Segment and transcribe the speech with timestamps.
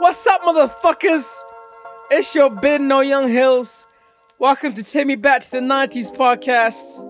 [0.00, 1.28] What's up, motherfuckers?
[2.12, 3.84] It's your Ben No Young Hills.
[4.38, 7.04] Welcome to Take Me Back to the 90s podcast,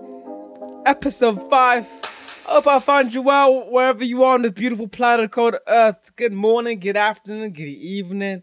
[0.87, 1.87] episode 5.
[2.45, 6.11] Hope I find you well wherever you are on this beautiful planet called Earth.
[6.15, 8.41] Good morning, good afternoon, good evening.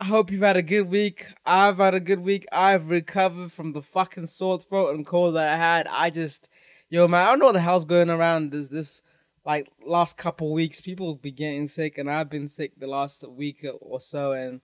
[0.00, 1.26] I hope you've had a good week.
[1.44, 2.46] I've had a good week.
[2.50, 5.86] I've recovered from the fucking sore throat and cold that I had.
[5.86, 6.48] I just,
[6.88, 9.02] yo, man, I don't know what the hell's going around this this
[9.46, 10.80] like last couple weeks.
[10.80, 14.60] People be getting sick, and I've been sick the last week or so, and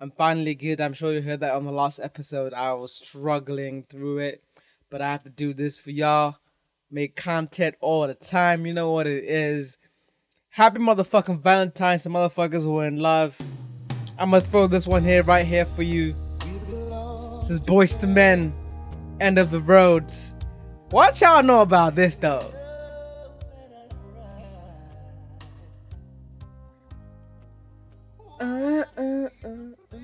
[0.00, 0.80] I'm finally good.
[0.80, 2.52] I'm sure you heard that on the last episode.
[2.52, 4.42] I was struggling through it,
[4.90, 6.36] but I have to do this for y'all.
[6.90, 8.66] Make content all the time.
[8.66, 9.78] You know what it is.
[10.50, 13.38] Happy motherfucking Valentine's to motherfuckers who are in love.
[14.18, 16.12] I'm gonna throw this one here, right here for you.
[17.40, 18.54] This is Boyz II Men,
[19.20, 20.12] End of the Road.
[20.90, 22.44] What y'all know about this though?
[28.96, 29.48] Uh, uh,
[29.92, 29.98] uh.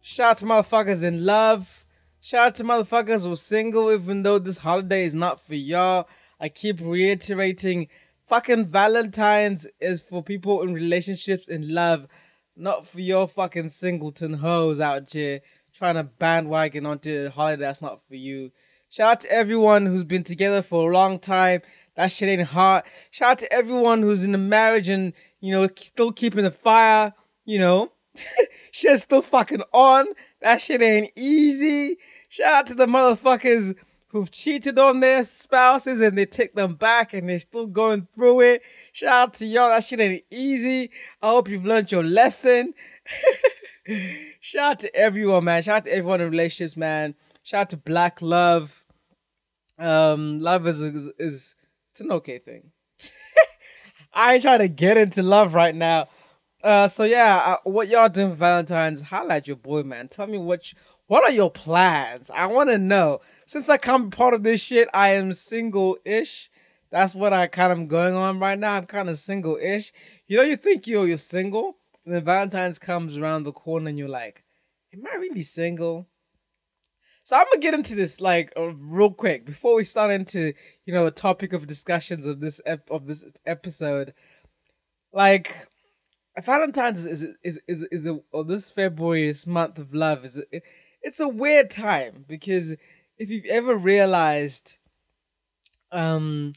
[0.00, 1.86] Shout out to motherfuckers in love.
[2.20, 6.08] Shout out to motherfuckers who are single, even though this holiday is not for y'all.
[6.40, 7.88] I keep reiterating
[8.26, 12.06] fucking Valentine's is for people in relationships in love,
[12.56, 15.40] not for your fucking singleton hoes out here
[15.74, 18.52] trying to bandwagon onto a holiday that's not for you.
[18.94, 21.62] Shout out to everyone who's been together for a long time.
[21.96, 22.84] That shit ain't hard.
[23.10, 27.12] Shout out to everyone who's in a marriage and, you know, still keeping the fire,
[27.44, 27.90] you know.
[28.70, 30.06] Shit's still fucking on.
[30.42, 31.96] That shit ain't easy.
[32.28, 33.74] Shout out to the motherfuckers
[34.10, 38.42] who've cheated on their spouses and they take them back and they're still going through
[38.42, 38.62] it.
[38.92, 39.70] Shout out to y'all.
[39.70, 40.92] That shit ain't easy.
[41.20, 42.74] I hope you've learned your lesson.
[44.40, 45.64] Shout out to everyone, man.
[45.64, 47.16] Shout out to everyone in relationships, man.
[47.42, 48.83] Shout out to Black Love.
[49.78, 51.54] Um, love is is, is
[51.90, 52.70] it's an okay thing.
[54.14, 56.08] I ain't trying to get into love right now.
[56.62, 59.02] Uh, so yeah, uh, what y'all doing Valentine's?
[59.02, 60.08] Highlight your boy, man.
[60.08, 62.30] Tell me what you, what are your plans?
[62.30, 63.20] I want to know.
[63.46, 66.48] Since I come part of this shit, I am single-ish.
[66.90, 68.74] That's what I kind of going on right now.
[68.74, 69.92] I'm kind of single-ish.
[70.26, 71.76] You know, you think you're you're single,
[72.06, 74.42] and then Valentine's comes around the corner, and you're like,
[74.94, 76.08] "Am I really single?"
[77.24, 80.52] So I'm gonna get into this like uh, real quick before we start into
[80.84, 84.12] you know the topic of discussions of this ep- of this episode.
[85.10, 85.68] Like
[86.42, 90.60] Valentine's is is is is, a or this February is month of love is a,
[91.00, 92.72] it's a weird time because
[93.16, 94.76] if you've ever realized,
[95.92, 96.52] um,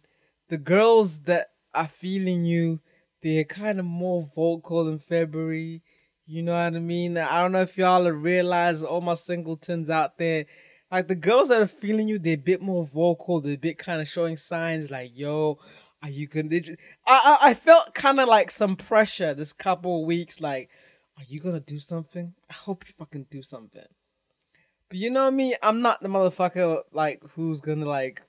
[0.50, 2.82] the girls that are feeling you,
[3.22, 5.82] they're kind of more vocal in February.
[6.30, 7.18] You know what I mean?
[7.18, 10.46] I don't know if y'all realize all my singletons out there.
[10.92, 13.40] Like the girls that are feeling you, they're a bit more vocal.
[13.40, 15.58] They're a bit kind of showing signs like, yo,
[16.04, 16.50] are you gonna?
[16.54, 16.60] I
[17.08, 20.42] I, I felt kind of like some pressure this couple weeks.
[20.42, 20.70] Like,
[21.18, 22.34] are you gonna do something?
[22.50, 23.88] I hope you fucking do something.
[24.90, 28.22] But you know me, I'm not the motherfucker like who's gonna like,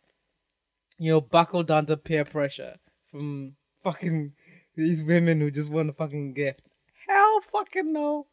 [0.98, 2.76] you know, buckle down to peer pressure
[3.10, 4.34] from fucking
[4.76, 6.62] these women who just want a fucking gift.
[7.08, 8.26] Hell fucking no.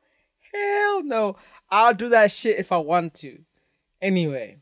[0.53, 1.35] Hell no.
[1.69, 3.39] I'll do that shit if I want to.
[4.01, 4.57] Anyway,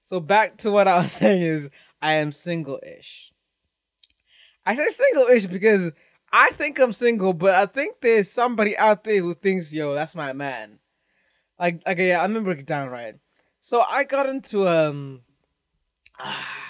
[0.00, 3.32] so back to what I was saying is I am single-ish.
[4.64, 5.92] I say single-ish because
[6.32, 10.14] I think I'm single, but I think there's somebody out there who thinks, yo, that's
[10.14, 10.80] my man.
[11.58, 13.14] Like, okay, yeah, I'm gonna break it down right.
[13.60, 15.22] So I got into um,
[16.18, 16.65] ah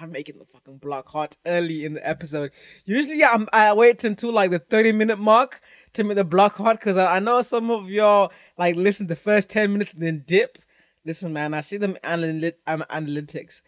[0.00, 2.52] I'm making the fucking block hot early in the episode.
[2.84, 5.60] Usually, I'm, I wait until like the 30 minute mark
[5.92, 9.16] to make the block hot because I, I know some of y'all like listen the
[9.16, 10.58] first 10 minutes and then dip.
[11.04, 13.62] Listen, man, I see them um, analytics.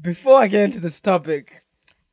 [0.00, 1.64] Before I get into this topic,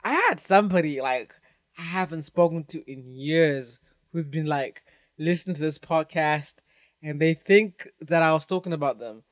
[0.03, 1.33] I had somebody like
[1.77, 3.79] I haven't spoken to in years
[4.11, 4.81] who's been like
[5.17, 6.55] listening to this podcast
[7.03, 9.23] and they think that I was talking about them.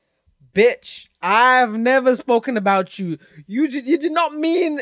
[0.52, 3.18] Bitch, I've never spoken about you.
[3.46, 4.80] You you did not mean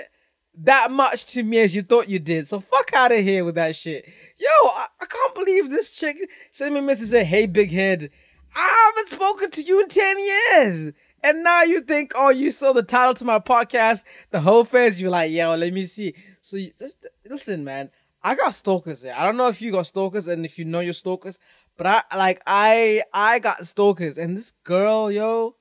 [0.61, 2.49] that much to me as you thought you did.
[2.49, 4.07] So fuck out of here with that shit.
[4.39, 6.17] Yo, I, I can't believe this chick
[6.51, 8.11] sent me a message "Hey, big head,
[8.55, 10.93] I haven't spoken to you in ten years."
[11.23, 15.01] And now you think, oh, you saw the title to my podcast, the whole face.
[15.01, 16.15] You're like, yo, let me see.
[16.41, 17.91] So you, just, listen, man.
[18.23, 19.15] I got stalkers there.
[19.17, 21.39] I don't know if you got stalkers and if you know your stalkers,
[21.77, 25.55] but I like I I got stalkers and this girl, yo,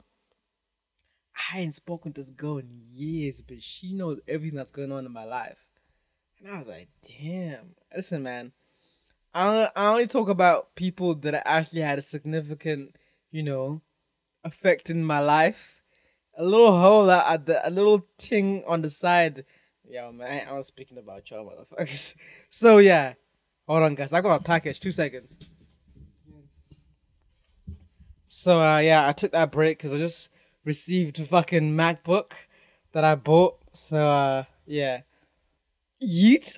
[1.51, 5.05] I ain't spoken to this girl in years, but she knows everything that's going on
[5.05, 5.67] in my life.
[6.39, 6.89] And I was like,
[7.19, 7.75] damn.
[7.95, 8.53] Listen, man.
[9.33, 12.95] I only, talk about people that actually had a significant,
[13.29, 13.81] you know,
[14.43, 15.83] effect in my life.
[16.35, 19.45] a little hole at the a little thing on the side.
[19.87, 22.15] Yo, man, I was speaking about y'all motherfuckers.
[22.49, 23.13] So yeah,
[23.67, 24.11] hold on, guys.
[24.11, 24.79] I got a package.
[24.79, 25.37] Two seconds.
[28.25, 30.31] So uh, yeah, I took that break because I just
[30.67, 32.33] received fucking MacBook
[32.91, 33.57] that I bought.
[33.71, 35.01] So uh, yeah,
[36.03, 36.55] yeet.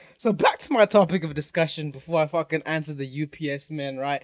[0.18, 4.22] so back to my topic of discussion before I fucking answer the UPS man, right?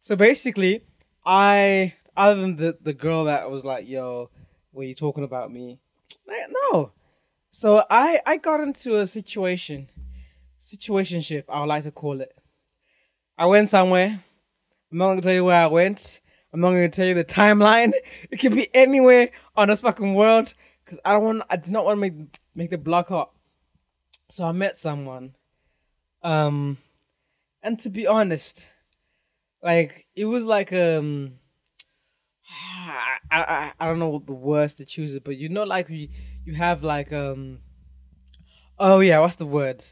[0.00, 0.84] So basically,
[1.24, 4.28] I other than the the girl that was like, "Yo,
[4.72, 5.78] were you talking about me?"
[6.26, 6.92] Like, no.
[7.50, 9.86] So I I got into a situation,
[10.60, 11.44] situationship.
[11.48, 12.34] I would like to call it.
[13.38, 14.18] I went somewhere.
[14.90, 16.20] I'm not gonna tell you where I went.
[16.52, 17.92] I'm not gonna tell you the timeline.
[18.30, 20.54] It could be anywhere on this fucking world.
[20.84, 21.42] Cause I don't want.
[21.48, 23.32] I do not want to make make the block hot.
[24.28, 25.36] So I met someone.
[26.22, 26.78] Um,
[27.62, 28.68] and to be honest,
[29.62, 31.34] like it was like um.
[32.50, 35.88] I, I, I don't know what the words to choose it, but you know, like
[35.88, 36.08] you
[36.44, 37.60] you have like um.
[38.78, 39.84] Oh yeah, what's the word?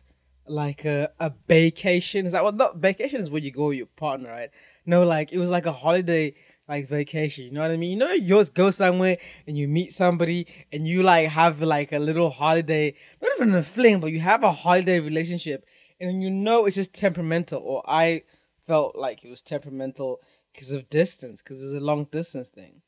[0.47, 2.27] Like a, a vacation.
[2.27, 4.51] Is that what not vacation is where you go with your partner, right?
[4.87, 6.35] No, like it was like a holiday
[6.69, 7.45] like vacation.
[7.45, 7.91] You know what I mean?
[7.91, 11.93] You know, you just go somewhere and you meet somebody and you like have like
[11.93, 15.67] a little holiday, not even a fling, but you have a holiday relationship,
[16.01, 17.61] and you know it's just temperamental.
[17.61, 18.23] Or I
[18.67, 20.21] felt like it was temperamental
[20.53, 22.83] because of distance, because it's a long distance thing.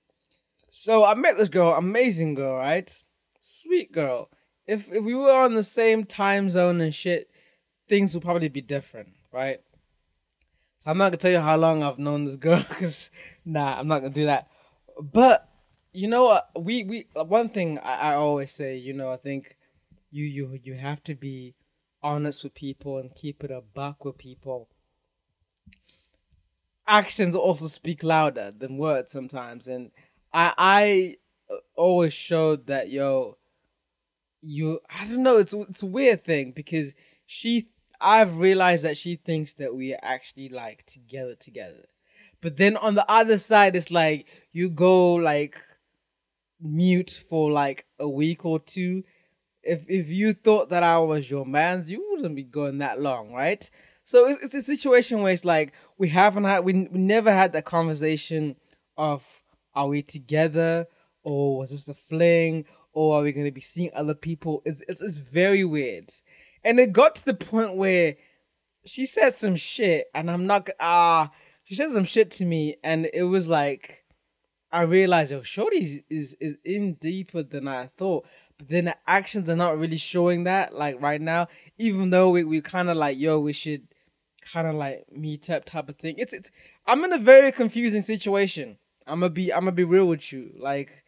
[0.70, 2.90] So I met this girl, amazing girl, right?
[3.40, 4.30] Sweet girl.
[4.66, 7.28] If if we were on the same time zone and shit,
[7.92, 9.60] things will probably be different, right?
[10.78, 13.10] So I'm not gonna tell you how long I've known this girl, cause
[13.44, 14.48] nah, I'm not gonna do that.
[14.98, 15.46] But
[15.92, 16.40] you know?
[16.58, 19.58] We we one thing I, I always say, you know, I think
[20.10, 21.54] you you you have to be
[22.02, 24.70] honest with people and keep it a buck with people.
[26.86, 29.90] Actions also speak louder than words sometimes, and
[30.32, 31.16] I I
[31.52, 33.36] uh, always showed that yo,
[34.40, 36.94] you I don't know, it's it's a weird thing because
[37.26, 37.68] she
[38.02, 41.84] I've realized that she thinks that we are actually like together together.
[42.40, 45.60] But then on the other side, it's like you go like
[46.60, 49.04] mute for like a week or two.
[49.62, 53.32] If if you thought that I was your man's, you wouldn't be going that long,
[53.32, 53.68] right?
[54.02, 57.52] So it's, it's a situation where it's like we haven't had we, we never had
[57.52, 58.56] that conversation
[58.96, 59.42] of
[59.74, 60.86] are we together
[61.22, 64.62] or was this a fling or are we going to be seeing other people?
[64.64, 66.12] It's, it's it's very weird.
[66.64, 68.16] And it got to the point where
[68.84, 71.26] she said some shit, and I'm not ah.
[71.26, 71.28] Uh,
[71.64, 74.04] she said some shit to me, and it was like
[74.72, 78.26] I realized, oh, Shorty is is in deeper than I thought.
[78.56, 81.48] But then the actions are not really showing that, like right now.
[81.78, 83.86] Even though we we kind of like, yo, we should
[84.40, 86.14] kind of like meet up type of thing.
[86.16, 86.50] It's it's.
[86.86, 88.78] I'm in a very confusing situation.
[89.06, 90.52] I'm gonna be I'm gonna be real with you.
[90.58, 91.04] Like,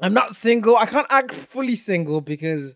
[0.00, 0.76] I'm not single.
[0.76, 2.74] I can't act fully single because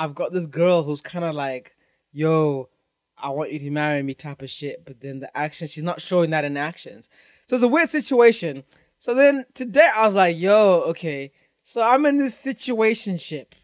[0.00, 1.76] I've got this girl who's kind of like,
[2.10, 2.70] yo,
[3.18, 4.86] I want you to marry me type of shit.
[4.86, 7.10] But then the action, she's not showing that in actions.
[7.46, 8.64] So it's a weird situation.
[8.98, 11.32] So then today I was like, yo, okay.
[11.62, 13.54] So I'm in this situation ship.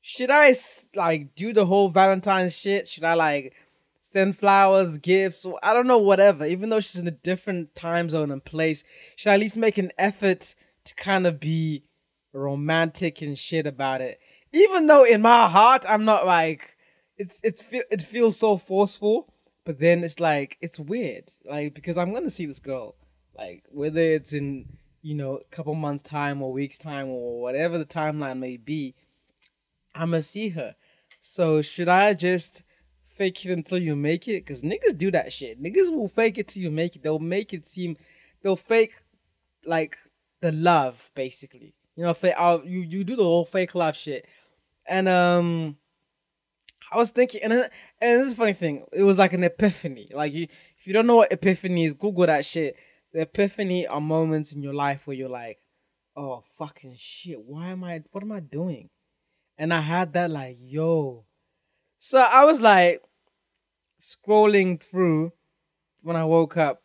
[0.00, 0.54] Should I
[0.94, 2.88] like do the whole Valentine's shit?
[2.88, 3.52] Should I like
[4.00, 6.46] send flowers, gifts, I don't know, whatever.
[6.46, 8.82] Even though she's in a different time zone and place,
[9.16, 11.82] should I at least make an effort to kind of be
[12.32, 14.18] romantic and shit about it?
[14.56, 16.76] Even though in my heart I'm not like
[17.18, 19.32] it's it's it feels so forceful,
[19.64, 22.96] but then it's like it's weird, like because I'm gonna see this girl,
[23.36, 24.66] like whether it's in
[25.02, 28.94] you know a couple months time or weeks time or whatever the timeline may be,
[29.94, 30.74] I'm gonna see her.
[31.20, 32.62] So should I just
[33.02, 34.46] fake it until you make it?
[34.46, 35.62] Cause niggas do that shit.
[35.62, 37.02] Niggas will fake it till you make it.
[37.02, 37.96] They'll make it seem,
[38.42, 38.94] they'll fake
[39.64, 39.96] like
[40.40, 41.74] the love basically.
[41.96, 42.34] You know, fake.
[42.36, 44.26] I'll, uh, you you do the whole fake love shit
[44.88, 45.76] and um,
[46.90, 48.86] I was thinking, and and this is a funny thing.
[48.92, 50.08] It was like an epiphany.
[50.12, 50.44] Like you,
[50.78, 52.76] if you don't know what epiphany is, Google that shit.
[53.12, 55.58] The epiphany are moments in your life where you're like,
[56.16, 58.02] oh fucking shit, why am I?
[58.12, 58.90] What am I doing?
[59.58, 61.24] And I had that like, yo.
[61.98, 63.02] So I was like
[64.00, 65.32] scrolling through
[66.02, 66.82] when I woke up.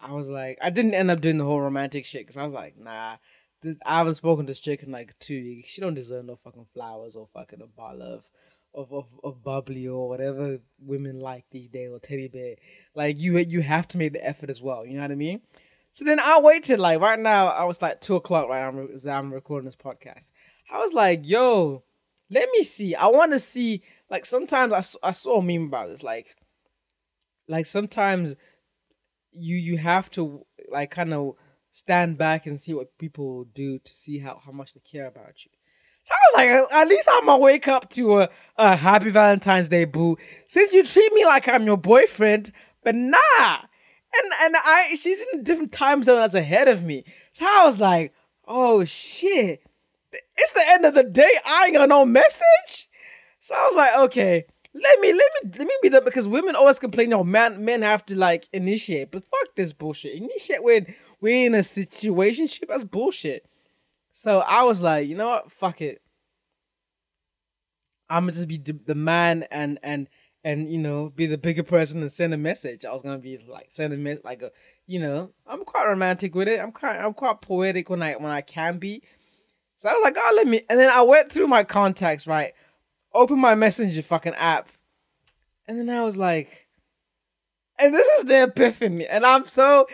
[0.00, 2.52] I was like, I didn't end up doing the whole romantic shit because I was
[2.52, 3.16] like, nah,
[3.60, 5.68] this I haven't spoken to this chick in like two weeks.
[5.68, 8.30] She don't deserve no fucking flowers or fucking a bottle of
[8.72, 12.56] of, of, of bubbly or whatever women like these days or teddy bear.
[12.94, 14.86] Like you you have to make the effort as well.
[14.86, 15.40] You know what I mean?
[15.92, 17.48] So then I waited like right now.
[17.48, 18.66] I was like two o'clock right.
[18.66, 20.32] I'm I'm recording this podcast.
[20.72, 21.82] I was like, yo,
[22.30, 22.94] let me see.
[22.94, 23.82] I want to see.
[24.08, 26.02] Like sometimes I, I saw a meme about this.
[26.02, 26.36] Like
[27.48, 28.36] like sometimes
[29.32, 31.34] you you have to like kind of
[31.70, 35.44] stand back and see what people do to see how, how much they care about
[35.44, 35.50] you.
[36.02, 39.10] So I was like, uh, at least I'm gonna wake up to a, a happy
[39.10, 40.16] Valentine's Day, boo.
[40.48, 43.58] Since you treat me like I'm your boyfriend, but nah.
[44.12, 47.04] And and I she's in a different time zone that's ahead of me.
[47.32, 48.12] So I was like,
[48.46, 49.62] oh shit.
[50.36, 51.30] It's the end of the day.
[51.46, 52.88] I ain't got no message.
[53.38, 56.54] So I was like, okay, let me let me let me be that because women
[56.54, 59.10] always complain, oh man, men have to like initiate.
[59.10, 60.14] But fuck this bullshit.
[60.14, 60.86] Initiate when
[61.20, 62.48] we're in a situation.
[62.68, 63.46] That's bullshit.
[64.12, 65.50] So I was like, you know what?
[65.50, 66.02] Fuck it.
[68.08, 70.08] I'm gonna just be the man and and
[70.42, 72.84] and you know be the bigger person and send a message.
[72.84, 74.50] I was gonna be like send a message like a
[74.86, 76.60] you know I'm quite romantic with it.
[76.60, 79.02] I'm quite I'm quite poetic when I when I can be.
[79.76, 82.52] So I was like, oh let me and then I went through my contacts right,
[83.14, 84.68] open my messenger fucking app,
[85.66, 86.68] and then I was like,
[87.78, 89.86] and this is the epiphany, and I'm so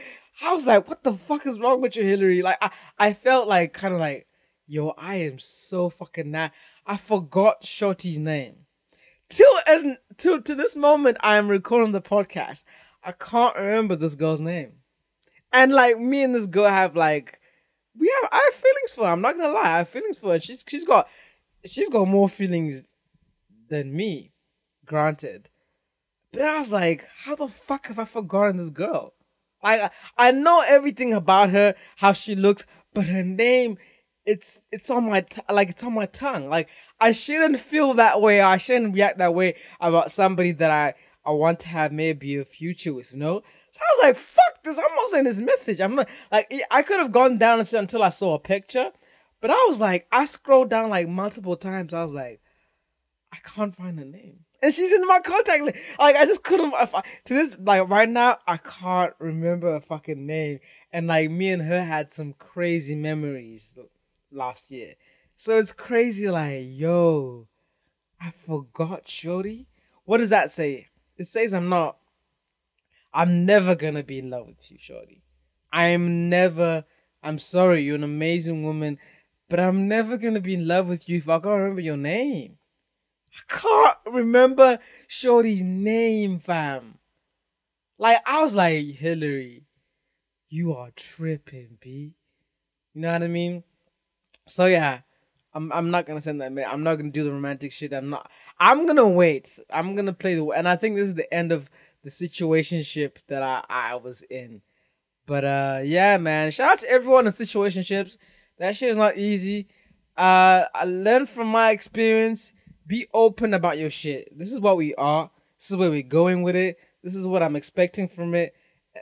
[0.42, 2.42] I was like, what the fuck is wrong with you, Hillary?
[2.42, 4.26] Like, I, I felt like kind of like,
[4.66, 6.52] yo, I am so fucking not.
[6.86, 8.66] I forgot Shorty's name.
[9.28, 9.84] Till as
[10.18, 12.62] to to this moment, I am recording the podcast.
[13.02, 14.74] I can't remember this girl's name,
[15.52, 17.40] and like me and this girl have like,
[17.98, 19.12] we have I have feelings for her.
[19.12, 20.40] I'm not gonna lie, I have feelings for her.
[20.40, 21.08] She's she's got
[21.64, 22.84] she's got more feelings
[23.68, 24.32] than me,
[24.84, 25.50] granted.
[26.32, 29.14] But I was like, how the fuck have I forgotten this girl?
[29.62, 33.78] I I know everything about her, how she looks, but her name,
[34.24, 36.48] it's it's on my t- like it's on my tongue.
[36.48, 36.68] Like
[37.00, 38.40] I shouldn't feel that way.
[38.40, 40.94] I shouldn't react that way about somebody that I
[41.24, 43.12] I want to have maybe a future with.
[43.12, 43.42] You know.
[43.70, 44.78] So I was like, fuck this.
[44.78, 45.80] I'm not saying this message.
[45.80, 48.90] I'm not like I could have gone down until I saw a picture,
[49.40, 51.94] but I was like, I scrolled down like multiple times.
[51.94, 52.40] I was like,
[53.36, 55.78] I can't find her name and she's in my contact list.
[55.98, 56.74] Like I just couldn't.
[56.74, 56.86] I,
[57.24, 60.60] to this, like right now, I can't remember a fucking name.
[60.92, 63.76] And like me and her had some crazy memories
[64.30, 64.94] last year.
[65.36, 66.28] So it's crazy.
[66.28, 67.48] Like yo,
[68.20, 69.68] I forgot, shorty.
[70.04, 70.88] What does that say?
[71.16, 71.98] It says I'm not.
[73.12, 75.22] I'm never gonna be in love with you, shorty.
[75.72, 76.84] I'm never.
[77.22, 78.98] I'm sorry, you're an amazing woman,
[79.48, 82.55] but I'm never gonna be in love with you if I can't remember your name.
[83.32, 84.78] I can't remember
[85.08, 86.98] Shorty's name, fam.
[87.98, 89.64] Like, I was like, Hillary,
[90.48, 92.14] you are tripping, B.
[92.94, 93.62] You know what I mean?
[94.48, 95.00] So yeah,
[95.52, 96.68] I'm I'm not gonna send that man.
[96.70, 97.92] I'm not gonna do the romantic shit.
[97.92, 98.30] I'm not.
[98.58, 99.58] I'm gonna wait.
[99.70, 100.46] I'm gonna play the.
[100.50, 101.68] And I think this is the end of
[102.02, 104.62] the situationship that I I was in.
[105.26, 106.50] But uh, yeah, man.
[106.52, 108.16] Shout out to everyone in situationships.
[108.58, 109.68] That shit is not easy.
[110.16, 112.52] Uh, I learned from my experience
[112.86, 114.28] be open about your shit.
[114.36, 115.30] This is what we are.
[115.58, 116.78] This is where we're going with it.
[117.02, 118.54] This is what I'm expecting from it.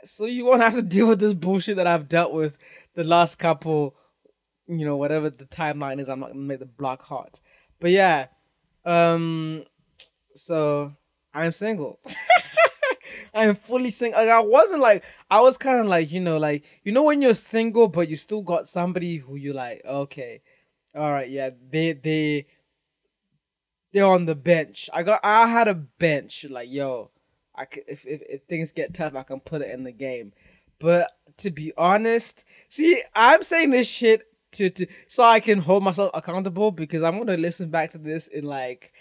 [0.03, 2.57] So you won't have to deal with this bullshit that I've dealt with
[2.95, 3.95] the last couple,
[4.67, 6.09] you know, whatever the timeline is.
[6.09, 7.41] I'm not gonna make the block hot.
[7.79, 8.27] But yeah,
[8.85, 9.63] um,
[10.35, 10.91] so
[11.33, 11.99] I'm single.
[13.33, 14.19] I am fully single.
[14.19, 17.21] Like, I wasn't like I was kind of like you know like you know when
[17.21, 20.41] you're single but you still got somebody who you like okay,
[20.95, 22.45] all right yeah they they
[23.95, 24.89] they're on the bench.
[24.93, 27.11] I got I had a bench like yo,
[27.55, 30.33] I could if, if if things get tough, I can put it in the game.
[30.79, 35.81] But to be honest, see, I'm saying this shit to to so I can hold
[35.81, 38.91] myself accountable because I'm gonna listen back to this in like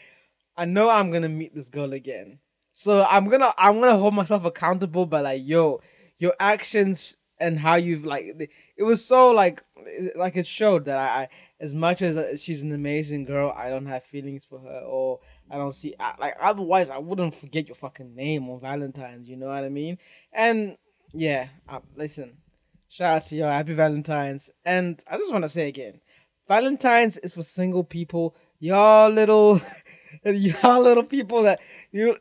[0.57, 2.39] I know I'm gonna meet this girl again.
[2.73, 5.81] So I'm gonna I'm gonna hold myself accountable by like yo,
[6.19, 9.65] your actions and how you've like it was so like
[10.15, 11.29] like it showed that I, I
[11.65, 15.21] as much as uh, she's an amazing girl, I don't have feelings for her, or
[15.51, 19.27] I don't see like otherwise I wouldn't forget your fucking name on Valentine's.
[19.31, 19.97] You know what I mean?
[20.31, 20.77] And
[21.15, 22.37] yeah, uh, listen,
[22.91, 26.03] shout out to you, happy Valentine's, and I just want to say again,
[26.47, 28.37] Valentine's is for single people.
[28.59, 29.59] Y'all little,
[30.25, 31.61] y'all little people that
[31.93, 32.19] you,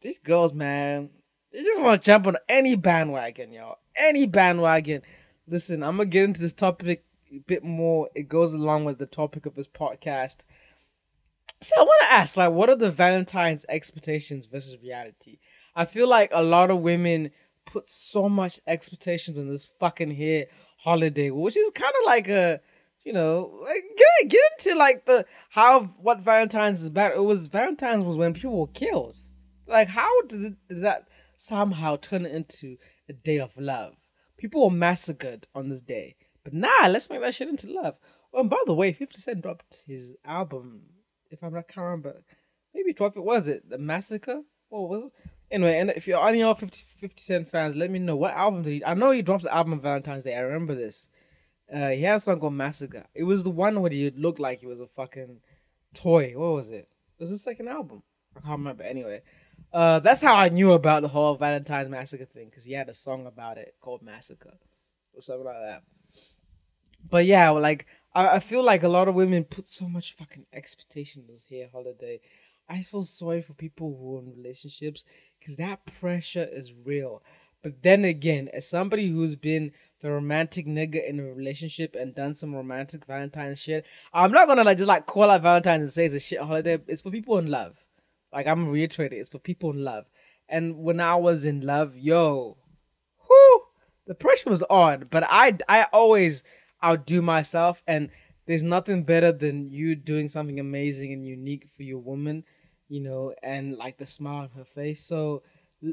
[0.00, 1.10] these girls, man,
[1.52, 5.02] they just want to jump on any bandwagon, y'all, any bandwagon.
[5.46, 7.04] Listen, I'm gonna get into this topic
[7.38, 8.10] bit more.
[8.14, 10.44] It goes along with the topic of this podcast.
[11.62, 15.38] So I want to ask, like, what are the Valentine's expectations versus reality?
[15.76, 17.30] I feel like a lot of women
[17.66, 20.46] put so much expectations on this fucking here
[20.78, 22.60] holiday, which is kind of like a,
[23.04, 27.14] you know, like get get into like the how what Valentine's is about.
[27.14, 29.16] It was Valentine's was when people were killed.
[29.66, 32.76] Like, how did, it, did that somehow turn into
[33.08, 33.94] a day of love?
[34.36, 36.16] People were massacred on this day.
[36.50, 37.96] But nah, let's make that shit into love.
[38.32, 40.82] Oh, and by the way, 50 Cent dropped his album,
[41.30, 42.14] if I'm not can't remember,
[42.74, 44.42] maybe 12 it was it, The Massacre?
[44.70, 45.12] Or was it?
[45.50, 48.62] Anyway, and if you're any all 50, 50 Cent fans, let me know what album
[48.62, 48.84] did he.
[48.84, 50.36] I know he dropped the album Valentine's Day.
[50.36, 51.08] I remember this.
[51.72, 53.06] Uh, he had a song called Massacre.
[53.14, 55.40] It was the one where he looked like he was a fucking
[55.94, 56.32] toy.
[56.36, 56.88] What was it?
[57.18, 58.02] It was the second album.
[58.36, 58.82] I can't remember.
[58.84, 59.22] Anyway,
[59.72, 62.94] uh, that's how I knew about the whole Valentine's Massacre thing because he had a
[62.94, 64.58] song about it called Massacre
[65.14, 65.82] or something like that.
[67.08, 70.46] But yeah, like I, I feel like a lot of women put so much fucking
[70.52, 72.20] expectation in this here holiday.
[72.68, 75.04] I feel sorry for people who are in relationships
[75.38, 77.22] because that pressure is real.
[77.62, 82.34] But then again, as somebody who's been the romantic nigga in a relationship and done
[82.34, 86.06] some romantic Valentine's shit, I'm not gonna like just like call out Valentine's and say
[86.06, 86.78] it's a shit holiday.
[86.86, 87.86] It's for people in love.
[88.32, 90.06] Like I'm reiterating, it's for people in love.
[90.48, 92.56] And when I was in love, yo,
[93.28, 93.60] whoo,
[94.06, 95.08] the pressure was on.
[95.10, 96.42] But I I always
[96.84, 98.10] outdo myself, and
[98.46, 102.44] there's nothing better than you doing something amazing and unique for your woman
[102.90, 105.02] you know, and like the smile on her face.
[105.02, 105.42] So,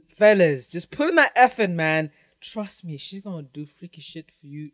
[0.10, 2.12] fellas, just put in that effort, man.
[2.41, 4.72] Trust me, she's gonna do freaky shit for you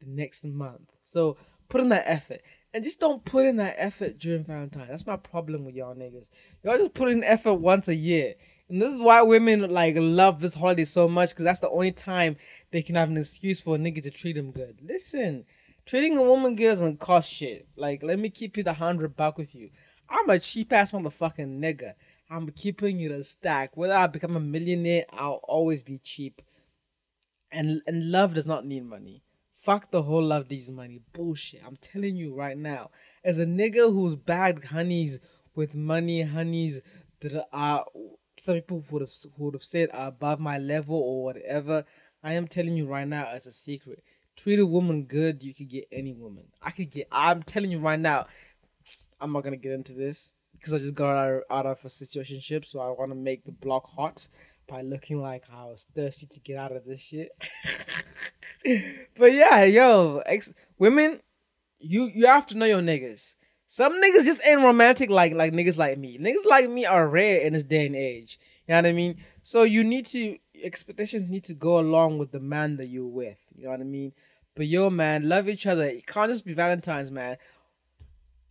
[0.00, 0.92] the next month.
[1.00, 1.38] So
[1.68, 2.42] put in that effort.
[2.74, 4.88] And just don't put in that effort during Valentine.
[4.88, 6.28] That's my problem with y'all niggas.
[6.62, 8.34] Y'all just put in effort once a year.
[8.68, 11.92] And this is why women like love this holiday so much, because that's the only
[11.92, 12.36] time
[12.70, 14.78] they can have an excuse for a nigga to treat them good.
[14.82, 15.44] Listen,
[15.84, 17.68] treating a woman good doesn't cost shit.
[17.76, 19.70] Like, let me keep it a hundred buck with you.
[20.08, 21.92] I'm a cheap ass motherfucking nigga.
[22.30, 23.76] I'm keeping it a stack.
[23.76, 26.40] Whether I become a millionaire, I'll always be cheap.
[27.50, 29.22] And and love does not need money.
[29.54, 31.00] Fuck the whole love needs money.
[31.12, 31.60] Bullshit.
[31.66, 32.90] I'm telling you right now.
[33.22, 35.20] As a nigga who's bagged honeys
[35.54, 36.80] with money, honeys
[37.20, 37.84] that are
[38.38, 41.84] some people would have would have said are above my level or whatever.
[42.22, 44.02] I am telling you right now as a secret.
[44.36, 46.46] Treat a woman good, you could get any woman.
[46.62, 48.26] I could get I'm telling you right now,
[49.20, 52.64] I'm not gonna get into this because I just got out, out of a situationship,
[52.64, 54.28] so I want to make the block hot
[54.68, 57.30] by looking like I was thirsty to get out of this shit.
[59.18, 61.20] but yeah, yo, ex- women,
[61.80, 63.34] you you have to know your niggas.
[63.72, 66.18] Some niggas just ain't romantic like like niggas like me.
[66.18, 68.38] Niggas like me are rare in this day and age.
[68.66, 69.16] You know what I mean?
[69.42, 73.42] So you need to expectations need to go along with the man that you're with.
[73.56, 74.12] You know what I mean?
[74.54, 75.84] But yo, man, love each other.
[75.84, 77.38] It can't just be Valentine's, man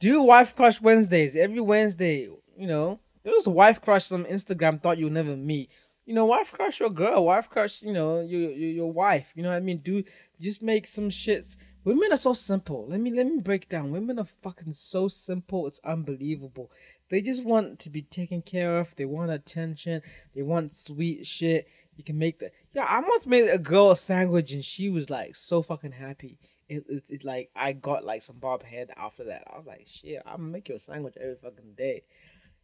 [0.02, 2.28] do wife crush Wednesdays every Wednesday.
[2.58, 5.72] You know, there was a wife crush on Instagram thought you'll never meet.
[6.12, 9.32] You know, wife crush your girl, wife crush, you know, your, your your wife.
[9.34, 9.78] You know what I mean?
[9.78, 10.04] Do
[10.42, 11.56] just make some shits.
[11.86, 12.86] Women are so simple.
[12.86, 13.92] Let me let me break down.
[13.92, 15.68] Women are fucking so simple.
[15.68, 16.70] It's unbelievable.
[17.08, 18.94] They just want to be taken care of.
[18.98, 20.02] They want attention.
[20.36, 21.70] They want sweet shit.
[21.96, 22.52] You can make that.
[22.74, 26.40] Yeah, I once made a girl a sandwich and she was like so fucking happy
[26.68, 29.44] it, it's, it's like I got like some bob head after that.
[29.50, 32.04] I was like, shit, I'm gonna make you a sandwich every fucking day.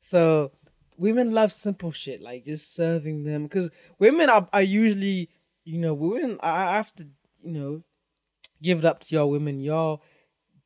[0.01, 0.51] So
[0.97, 3.43] women love simple shit, like just serving them.
[3.43, 5.29] Because women are, are usually,
[5.63, 7.07] you know, women, I have to,
[7.41, 7.83] you know,
[8.61, 9.59] give it up to y'all women.
[9.59, 10.03] Y'all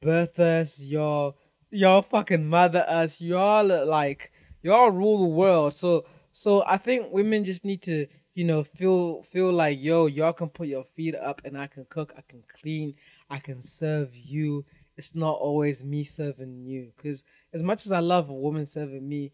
[0.01, 1.37] birth us, y'all,
[1.69, 3.21] y'all fucking mother us.
[3.21, 5.73] Y'all like, y'all rule the world.
[5.73, 10.33] So, so I think women just need to you know, feel feel like yo, y'all
[10.33, 12.95] can put your feet up and I can cook, I can clean,
[13.29, 14.65] I can serve you.
[14.95, 16.91] It's not always me serving you.
[16.95, 19.31] Cause as much as I love a woman serving me,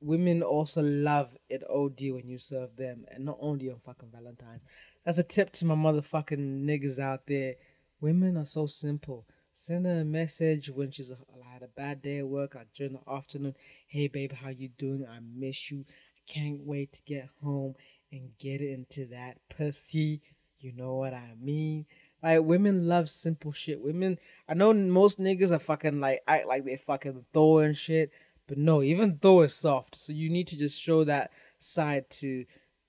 [0.00, 4.64] women also love it OD when you serve them, and not only on fucking Valentine's.
[5.04, 7.54] That's a tip to my motherfucking niggas out there.
[8.00, 9.26] Women are so simple.
[9.52, 11.12] Send her a message when she's
[11.52, 13.56] had a bad day at work, like during the afternoon.
[13.88, 15.04] Hey babe, how you doing?
[15.10, 15.84] I miss you.
[15.88, 17.74] I can't wait to get home
[18.12, 20.22] and get into that pussy.
[20.60, 21.86] You know what I mean?
[22.22, 23.80] Like women love simple shit.
[23.80, 28.12] Women, I know most niggas are fucking like act like they fucking Thor and shit,
[28.48, 29.94] but no, even though it's soft.
[29.94, 32.44] So you need to just show that side to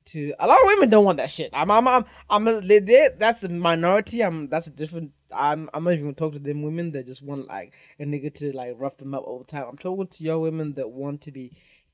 [0.06, 1.52] to a lot of women don't want that shit.
[1.54, 4.24] I'm I'm I'm, I'm a, they, that's a minority.
[4.24, 5.12] I'm that's a different.
[5.36, 8.34] I'm I'm not even gonna talk to them women that just want like a nigga
[8.36, 9.66] to like rough them up all the time.
[9.70, 11.52] I'm talking to your women that want to be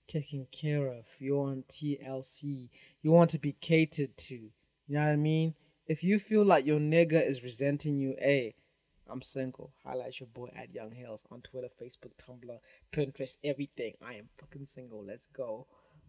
[0.07, 1.07] taken care of.
[1.19, 2.69] You're on TLC.
[3.01, 4.35] You want to be catered to.
[4.35, 4.51] You
[4.95, 5.55] know what I mean?
[5.87, 8.55] If you feel like your nigga is resenting you, hey,
[9.09, 9.73] I'm single.
[9.85, 12.57] Highlight your boy at Young Hills on Twitter, Facebook, Tumblr,
[12.91, 13.93] Pinterest, everything.
[14.05, 15.03] I am fucking single.
[15.05, 15.67] Let's go.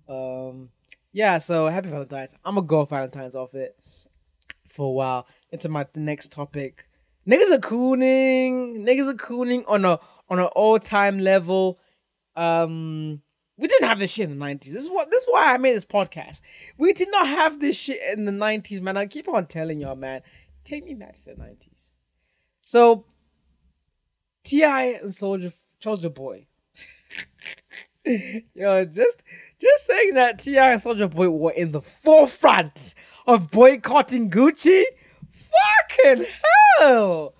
[0.08, 0.70] Um,
[1.12, 1.38] yeah.
[1.38, 2.34] So happy Valentine's.
[2.44, 3.76] I'm gonna go Valentine's off it
[4.66, 5.26] for a while.
[5.50, 6.88] Into my next topic.
[7.28, 8.78] Niggas are cooning.
[8.78, 11.78] Niggas are cooning on a on an all time level.
[12.36, 13.22] Um,
[13.58, 14.72] we didn't have this shit in the nineties.
[14.72, 16.42] This is what this is why I made this podcast.
[16.78, 18.96] We did not have this shit in the nineties, man.
[18.96, 20.22] I keep on telling y'all, man.
[20.64, 21.75] Take me back to the nineties.
[22.66, 23.04] So
[24.42, 24.98] T.I.
[25.00, 26.48] and Soulja Soulja Boy.
[28.54, 29.22] Yo, just
[29.60, 30.72] just saying that T.I.
[30.72, 32.96] and Soulja Boy were in the forefront
[33.28, 34.82] of boycotting Gucci.
[35.30, 36.26] Fucking
[36.80, 37.34] hell!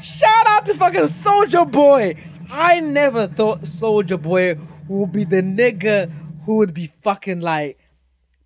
[0.00, 2.16] Shout out to fucking Soulja Boy.
[2.50, 4.56] I never thought Soulja Boy
[4.88, 6.10] would be the nigga
[6.46, 7.78] who would be fucking like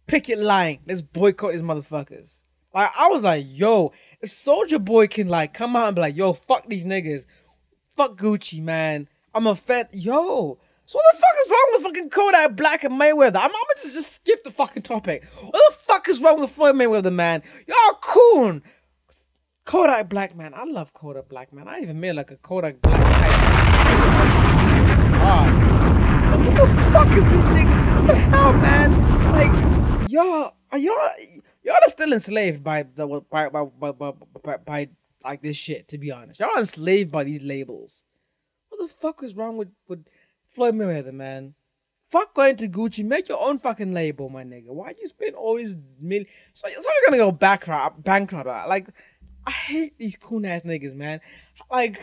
[0.08, 0.80] picket line.
[0.88, 2.42] Let's boycott these motherfuckers.
[2.76, 6.14] Like I was like, yo, if Soulja Boy can like come out and be like,
[6.14, 7.24] yo, fuck these niggas,
[7.82, 9.08] fuck Gucci, man.
[9.34, 9.86] I'm a fan.
[9.94, 13.36] Yo, so what the fuck is wrong with fucking Kodak Black and Mayweather?
[13.36, 15.24] I'm, I'm gonna just, just skip the fucking topic.
[15.24, 17.42] What the fuck is wrong with Floyd Mayweather, man?
[17.66, 18.60] Y'all cool.
[19.64, 20.52] Kodak Black, man.
[20.52, 21.68] I love Kodak Black, man.
[21.68, 23.32] I even made like a Kodak Black type.
[26.30, 27.96] But what the fuck is these niggas?
[27.96, 28.92] What the hell, man?
[29.32, 31.10] Like, y'all, are y'all,
[31.66, 34.88] y'all are still enslaved by the by by by, by, by, by
[35.24, 35.88] like this shit.
[35.88, 38.04] To be honest, y'all enslaved by these labels.
[38.68, 40.06] What the fuck is wrong with with
[40.46, 41.54] Floyd Mayweather, man.
[42.08, 43.04] Fuck going to Gucci.
[43.04, 44.68] Make your own fucking label, my nigga.
[44.68, 46.26] Why you spend all these million?
[46.52, 48.46] So, so you're gonna go bankrupt, bankrupt.
[48.48, 48.88] Uh, like,
[49.44, 51.20] I hate these cool ass niggas, man.
[51.68, 51.96] Like,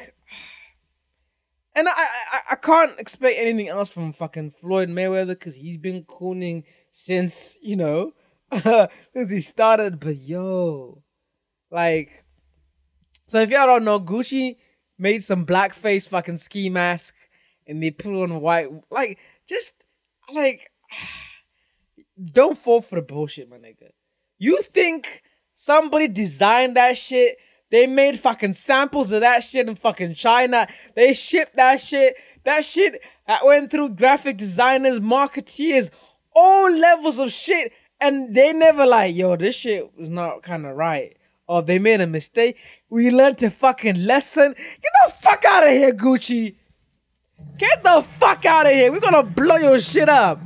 [1.76, 6.04] and I, I, I can't expect anything else from fucking Floyd Mayweather because he's been
[6.04, 8.12] cooning since you know,
[9.14, 10.00] since he started.
[10.00, 11.04] But yo,
[11.72, 12.26] like,
[13.28, 14.58] so if y'all don't know, Gucci
[14.98, 17.16] made some blackface fucking ski mask
[17.68, 18.70] and they put on white.
[18.90, 19.84] Like, just
[20.34, 20.72] like,
[22.32, 23.90] don't fall for the bullshit, my nigga.
[24.38, 25.24] You think
[25.56, 27.38] somebody designed that shit?
[27.72, 30.68] They made fucking samples of that shit in fucking China.
[30.96, 32.16] They shipped that shit.
[32.44, 35.90] That shit that went through graphic designers, marketeers,
[36.36, 37.74] all levels of shit.
[38.04, 41.16] And they never like, yo, this shit was not kind of right.
[41.48, 42.58] Or they made a mistake.
[42.90, 44.54] We learned a fucking lesson.
[44.54, 46.56] Get the fuck out of here, Gucci.
[47.58, 48.92] Get the fuck out of here.
[48.92, 50.42] We're gonna blow your shit up.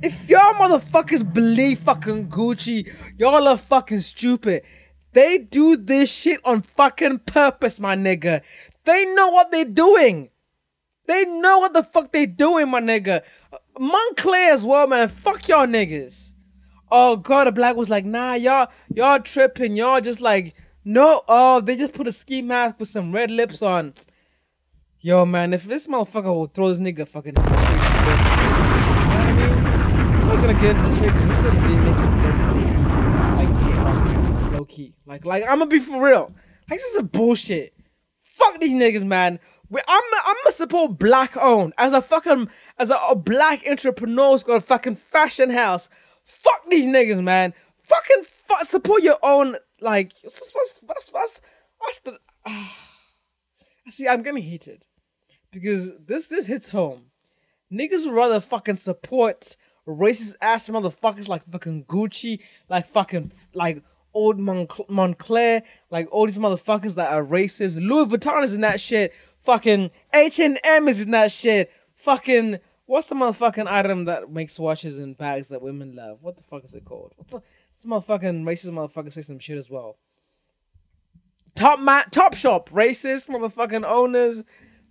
[0.00, 4.62] If y'all motherfuckers believe fucking Gucci, y'all are fucking stupid.
[5.12, 8.42] They do this shit on fucking purpose, my nigga.
[8.84, 10.30] They know what they're doing.
[11.06, 13.24] They know what the fuck they're doing, my nigga.
[13.78, 15.08] Moncler as well, man.
[15.08, 16.34] Fuck y'all niggas.
[16.90, 19.76] Oh god, the black was like, nah, y'all, y'all tripping.
[19.76, 23.62] Y'all just like, no, oh, they just put a ski mask with some red lips
[23.62, 23.92] on.
[25.00, 27.84] Yo, man, if this motherfucker will throw this nigga fucking in the street, you know
[29.16, 29.52] I mean?
[30.22, 31.90] I'm not gonna get into this shit because it's gonna be me
[34.50, 34.94] like low key.
[35.06, 36.32] Like, like I'm gonna be for real.
[36.68, 37.74] Like this is a bullshit.
[38.16, 39.40] Fuck these niggas, man.
[39.70, 44.56] I'm I'm gonna support black owned as a fucking as a, a black entrepreneur's got
[44.56, 45.88] a fucking fashion house.
[46.24, 47.52] Fuck these niggas, man.
[47.82, 50.12] Fucking fuck, support your own like.
[50.22, 51.40] What's what's what's what's,
[51.78, 52.18] what's the.
[52.44, 52.68] Uh,
[53.90, 54.86] See, I'm getting heated
[55.50, 57.10] because this this hits home.
[57.72, 63.82] Niggas would rather fucking support racist ass motherfuckers like fucking Gucci, like fucking like
[64.18, 67.80] old Moncler, like all these motherfuckers that are racist.
[67.80, 69.14] Louis Vuitton is in that shit.
[69.38, 71.70] Fucking H and M is in that shit.
[71.94, 76.18] Fucking what's the motherfucking item that makes watches and bags that women love?
[76.20, 77.12] What the fuck is it called?
[77.16, 77.42] What the
[77.76, 79.98] this motherfucking racist motherfucker say some shit as well.
[81.54, 84.42] Top mat, Top Shop, racist motherfucking owners.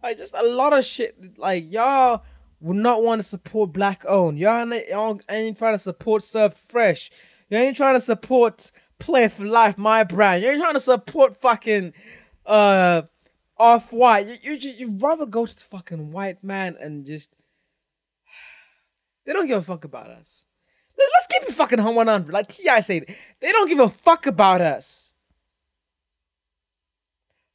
[0.02, 1.38] Like just a lot of shit.
[1.38, 2.24] Like y'all
[2.62, 4.40] would not want to support black owned.
[4.40, 7.12] Y'all ain't, y'all ain't trying to support Serve Fresh.
[7.50, 10.44] You ain't trying to support Play for Life, my brand.
[10.44, 11.94] You're trying to support fucking
[12.46, 13.04] uh
[13.58, 14.28] off white.
[14.42, 17.34] You, you you'd rather go to the fucking white man and just
[19.26, 20.46] they don't give a fuck about us.
[20.98, 22.34] Let's keep it fucking 100.
[22.34, 22.80] Like T.I.
[22.80, 23.06] said,
[23.40, 25.14] they don't give a fuck about us.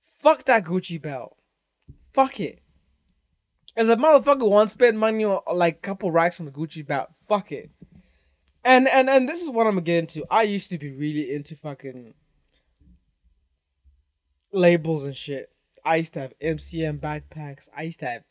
[0.00, 1.36] Fuck that Gucci belt.
[2.12, 2.60] Fuck it.
[3.76, 7.08] As a motherfucker wants to spend money on like couple racks on the Gucci belt,
[7.26, 7.70] fuck it.
[8.64, 10.24] And and and this is what I'm gonna get into.
[10.30, 12.14] I used to be really into fucking
[14.52, 15.50] labels and shit.
[15.84, 17.68] I used to have MCM backpacks.
[17.76, 18.24] I used to have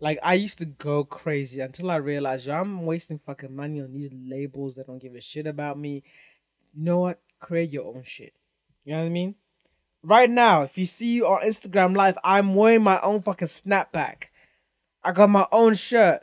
[0.00, 3.92] like I used to go crazy until I realized yo, I'm wasting fucking money on
[3.92, 6.02] these labels that don't give a shit about me.
[6.74, 7.20] You know what?
[7.38, 8.32] Create your own shit.
[8.84, 9.36] You know what I mean?
[10.02, 14.30] Right now, if you see you on Instagram Live, I'm wearing my own fucking snapback.
[15.04, 16.22] I got my own shirt.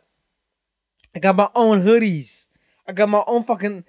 [1.15, 2.46] I got my own hoodies.
[2.87, 3.83] I got my own fucking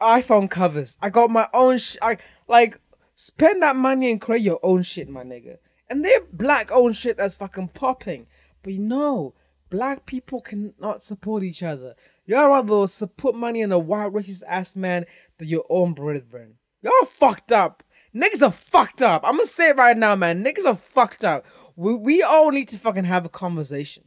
[0.00, 0.98] iPhone covers.
[1.00, 2.16] I got my own sh- I
[2.48, 2.80] like
[3.14, 5.58] spend that money and create your own shit, my nigga.
[5.88, 8.26] And they're black owned shit that's fucking popping.
[8.62, 9.34] But you know,
[9.70, 11.94] black people cannot support each other.
[12.26, 15.06] Y'all rather support money in a white racist ass man
[15.38, 16.56] than your own brethren.
[16.82, 17.82] Y'all fucked up.
[18.14, 19.22] Niggas are fucked up.
[19.24, 20.44] I'm gonna say it right now, man.
[20.44, 21.46] Niggas are fucked up.
[21.76, 24.04] We, we all need to fucking have a conversation.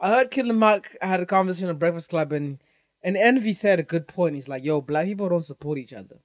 [0.00, 2.58] I heard Killer Mike had a conversation on Breakfast Club, and
[3.02, 4.34] and Envy said a good point.
[4.34, 6.20] He's like, "Yo, black people don't support each other."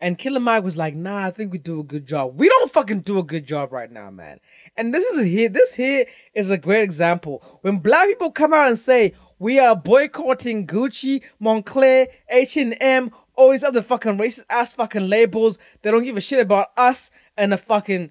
[0.00, 2.38] And Killer Mike was like, "Nah, I think we do a good job.
[2.38, 4.40] We don't fucking do a good job right now, man."
[4.76, 5.48] And this is a here.
[5.48, 9.76] This here is a great example when black people come out and say we are
[9.76, 15.58] boycotting Gucci, Moncler, H and M, all these other fucking racist ass fucking labels.
[15.82, 18.10] They don't give a shit about us and the fucking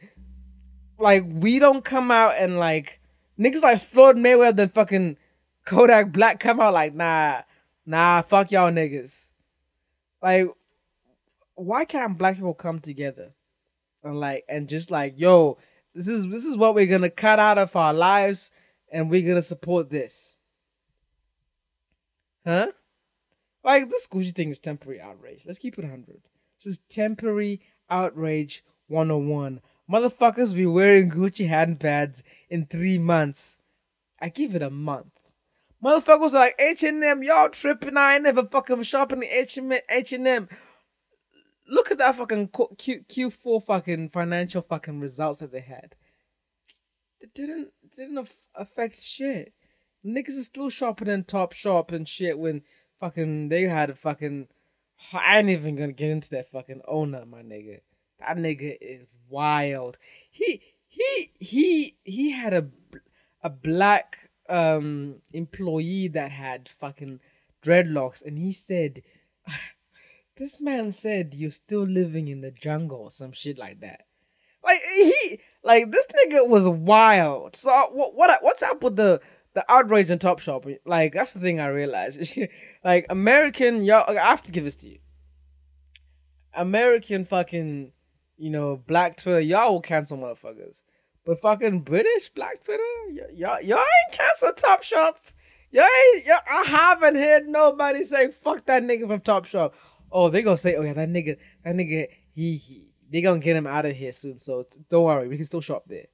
[0.98, 3.02] like we don't come out and like
[3.40, 5.18] niggas like Floyd Mayweather and fucking
[5.66, 7.42] Kodak Black come out like nah,
[7.86, 9.34] nah, fuck y'all niggas.
[10.22, 10.48] Like,
[11.56, 13.34] why can't black people come together
[14.04, 15.58] and like and just like yo,
[15.94, 18.52] this is this is what we're gonna cut out of our lives
[18.92, 20.40] and we're gonna support this.
[22.46, 22.72] Huh?
[23.64, 25.44] Like this Gucci thing is temporary outrage.
[25.46, 26.22] Let's keep it 100.
[26.58, 29.62] This is temporary outrage 101.
[29.90, 33.62] Motherfuckers be wearing Gucci handbags in three months.
[34.20, 35.21] I give it a month.
[35.84, 37.98] Motherfuckers are like H&M, y'all tripping.
[37.98, 40.50] I ain't never fucking shopping at H&M.
[41.68, 45.96] Look at that fucking Q, Q4 fucking financial fucking results that they had.
[47.22, 49.54] It didn't didn't affect shit.
[50.06, 52.64] Niggas are still shopping in Top Shop and shit when
[53.00, 54.48] fucking they had a fucking.
[55.14, 57.82] I ain't even gonna get into that fucking owner, my nigga.
[58.20, 59.98] That nigga is wild.
[60.30, 62.68] He he he he had a
[63.44, 67.20] a black um employee that had fucking
[67.64, 69.02] dreadlocks, and he said,
[70.38, 74.06] "This man said you're still living in the jungle, or some shit like that."
[74.64, 77.56] Like he like this nigga was wild.
[77.56, 79.22] So what what what's up with the
[79.54, 82.40] the outrage in Top Shop, like that's the thing I realized.
[82.84, 85.00] like American, y'all, I have to give this to you.
[86.54, 87.92] American fucking,
[88.38, 90.84] you know, Black Twitter, y'all will cancel motherfuckers.
[91.26, 92.84] But fucking British Black Twitter,
[93.34, 95.20] y'all, y'all ain't cancel Top Shop.
[95.70, 99.76] Y'all ain't, y'all, I haven't heard nobody say fuck that nigga from Top Shop.
[100.12, 103.56] Oh, they gonna say, oh yeah, that nigga, that nigga, he, he they gonna get
[103.56, 104.40] him out of here soon.
[104.40, 106.06] So don't worry, we can still shop there.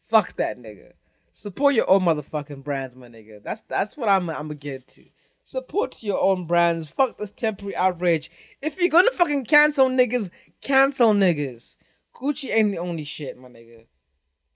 [0.00, 0.92] Fuck that nigga.
[1.32, 3.42] Support your own motherfucking brands, my nigga.
[3.42, 5.04] That's that's what I'm I'm gonna get to.
[5.44, 6.90] Support your own brands.
[6.90, 8.30] Fuck this temporary outrage.
[8.62, 11.76] If you're gonna fucking cancel niggas, cancel niggas.
[12.14, 13.86] Gucci ain't the only shit, my nigga.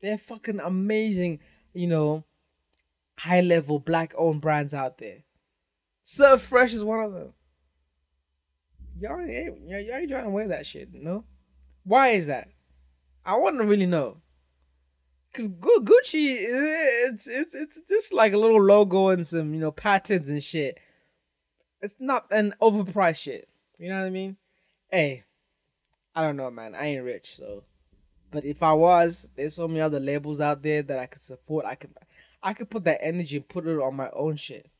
[0.00, 1.40] They're fucking amazing,
[1.72, 2.24] you know,
[3.18, 5.24] high level black owned brands out there.
[6.02, 7.34] Surf Fresh is one of them.
[8.98, 11.24] Y'all ain't, y'all ain't trying to wear that shit, no?
[11.84, 12.48] Why is that?
[13.24, 14.18] I want to really know.
[15.34, 20.28] Cause Gucci, it's it's it's just like a little logo and some you know patterns
[20.28, 20.78] and shit.
[21.80, 23.48] It's not an overpriced shit.
[23.78, 24.36] You know what I mean?
[24.90, 25.22] Hey,
[26.14, 26.74] I don't know, man.
[26.74, 27.62] I ain't rich, so.
[28.30, 31.66] But if I was, there's so many other labels out there that I could support.
[31.66, 31.90] I could,
[32.42, 34.70] I could put that energy and put it on my own shit.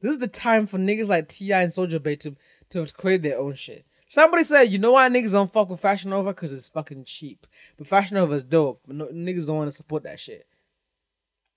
[0.00, 1.62] This is the time for niggas like T.I.
[1.62, 2.36] and Soulja Boy to
[2.70, 3.84] to create their own shit.
[4.08, 6.30] Somebody said, you know why niggas don't fuck with Fashion Nova?
[6.30, 7.46] Because it's fucking cheap.
[7.76, 8.80] But Fashion Nova is dope.
[8.84, 10.48] But no, niggas don't want to support that shit.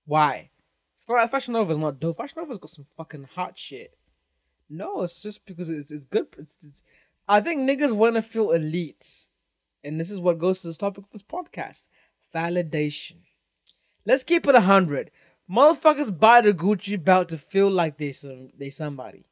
[0.06, 0.50] Why?
[0.94, 2.16] It's not like Fashion Nova is not dope.
[2.16, 3.96] Fashion Nova's got some fucking hot shit.
[4.70, 6.28] No, it's just because it's, it's good.
[6.38, 6.82] It's, it's,
[7.28, 9.26] I think niggas want to feel elite.
[9.84, 11.86] And this is what goes to this topic of this podcast
[12.34, 13.18] validation.
[14.04, 15.10] Let's keep it 100.
[15.50, 19.24] Motherfuckers buy the Gucci belt to feel like they some they somebody.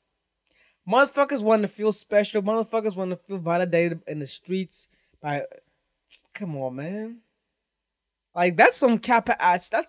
[0.89, 2.43] Motherfuckers want to feel special.
[2.43, 4.89] Motherfuckers want to feel validated in the streets
[5.21, 5.43] by.
[6.35, 7.19] Come on, man.
[8.35, 9.69] Like that's some kappa ass.
[9.69, 9.87] That's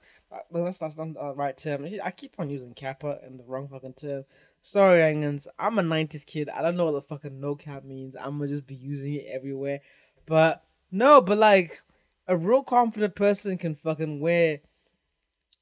[0.51, 1.87] that's that's not the uh, right term.
[2.03, 4.25] I keep on using kappa in the wrong fucking term.
[4.61, 5.47] Sorry, Angans.
[5.57, 6.49] I'm a '90s kid.
[6.49, 8.15] I don't know what the fucking no cap means.
[8.15, 9.79] I'm gonna just be using it everywhere.
[10.25, 11.81] But no, but like
[12.27, 14.59] a real confident person can fucking wear,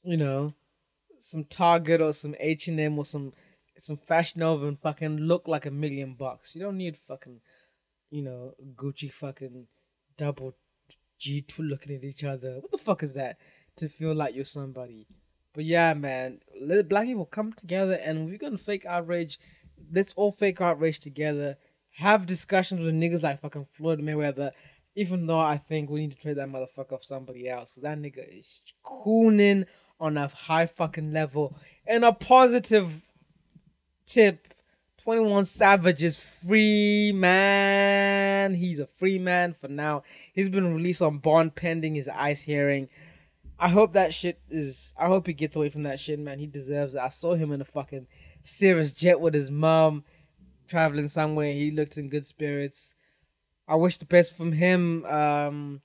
[0.04, 0.54] you know,
[1.18, 3.34] some Target or some H and M or some
[3.78, 6.56] some Fashion Nova and fucking look like a million bucks.
[6.56, 7.42] You don't need fucking,
[8.10, 9.68] you know, Gucci fucking
[10.18, 10.56] double
[11.18, 12.60] G two looking at each other.
[12.60, 13.38] What the fuck is that?
[13.78, 15.08] To feel like you're somebody.
[15.54, 19.40] But yeah, man, let black people come together and we're gonna fake outrage.
[19.92, 21.58] Let's all fake outrage together.
[22.02, 24.52] Have discussions with niggas like fucking Floyd Mayweather.
[24.96, 28.00] Even though I think we need to trade that motherfucker off somebody else, cause that
[28.00, 29.68] nigga is cooning
[30.00, 33.04] on a high fucking level And a positive
[34.08, 34.48] tip
[34.98, 38.56] 21 Savage is free, man.
[38.56, 40.02] He's a free man for now.
[40.34, 42.90] He's been released on bond pending his ICE hearing.
[43.60, 44.96] I hope that shit is.
[44.98, 46.40] I hope he gets away from that shit, man.
[46.40, 47.02] He deserves it.
[47.02, 48.08] I saw him in a fucking
[48.42, 50.04] Cirrus jet with his mom,
[50.72, 51.54] traveling somewhere.
[51.54, 52.96] He looked in good spirits.
[53.68, 55.06] I wish the best from him.
[55.06, 55.82] Um,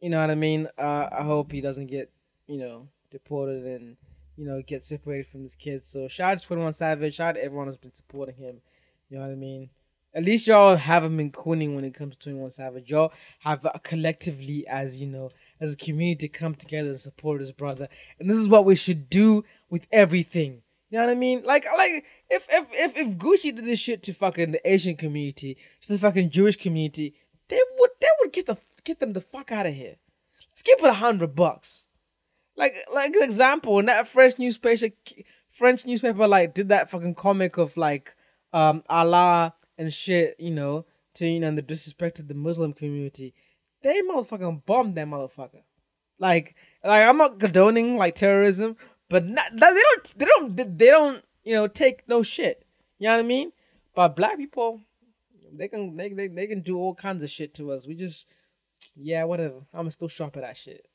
[0.00, 0.68] you know what I mean.
[0.78, 2.12] Uh, I hope he doesn't get,
[2.46, 3.96] you know, deported and
[4.36, 5.88] you know, get separated from his kids.
[5.88, 7.14] So shout out to Twenty One Savage.
[7.14, 8.60] Shout out to everyone who's been supporting him.
[9.08, 9.70] You know what I mean?
[10.12, 12.90] At least y'all haven't been cooning when it comes to Twenty One Savage.
[12.90, 17.88] Y'all have collectively, as you know, as a community, come together and support his brother.
[18.18, 20.62] And this is what we should do with everything.
[20.94, 21.42] You know what I mean?
[21.44, 25.58] Like, like if if if, if Gucci did this shit to fucking the Asian community,
[25.80, 27.16] to the fucking Jewish community,
[27.48, 29.96] they would they would get the get them the fuck out of here.
[30.48, 31.88] Let's give it a hundred bucks.
[32.56, 34.94] Like like example, in that French newspaper,
[35.48, 38.14] French newspaper like did that fucking comic of like
[38.52, 43.34] um Allah and shit, you know, to you know, and the disrespected the Muslim community.
[43.82, 45.64] They motherfucking bombed that motherfucker.
[46.20, 46.54] Like
[46.84, 48.76] like I'm not condoning like terrorism,
[49.14, 52.66] but not, they don't they don't they don't you know take no shit.
[52.98, 53.52] You know what I mean?
[53.94, 54.80] But black people,
[55.52, 57.86] they can they, they, they can do all kinds of shit to us.
[57.86, 58.26] We just
[58.96, 59.60] yeah, whatever.
[59.72, 60.88] I'm still sharp at that shit.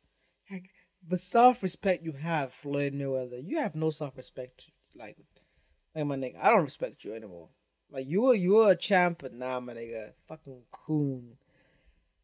[0.52, 0.66] Like,
[1.08, 4.70] the self respect you have, Floyd Mayweather, you have no self respect.
[4.98, 5.16] Like,
[5.96, 7.48] like my nigga, I don't respect you anymore.
[7.90, 11.38] Like you were you were a champ, but now my nigga, fucking coon.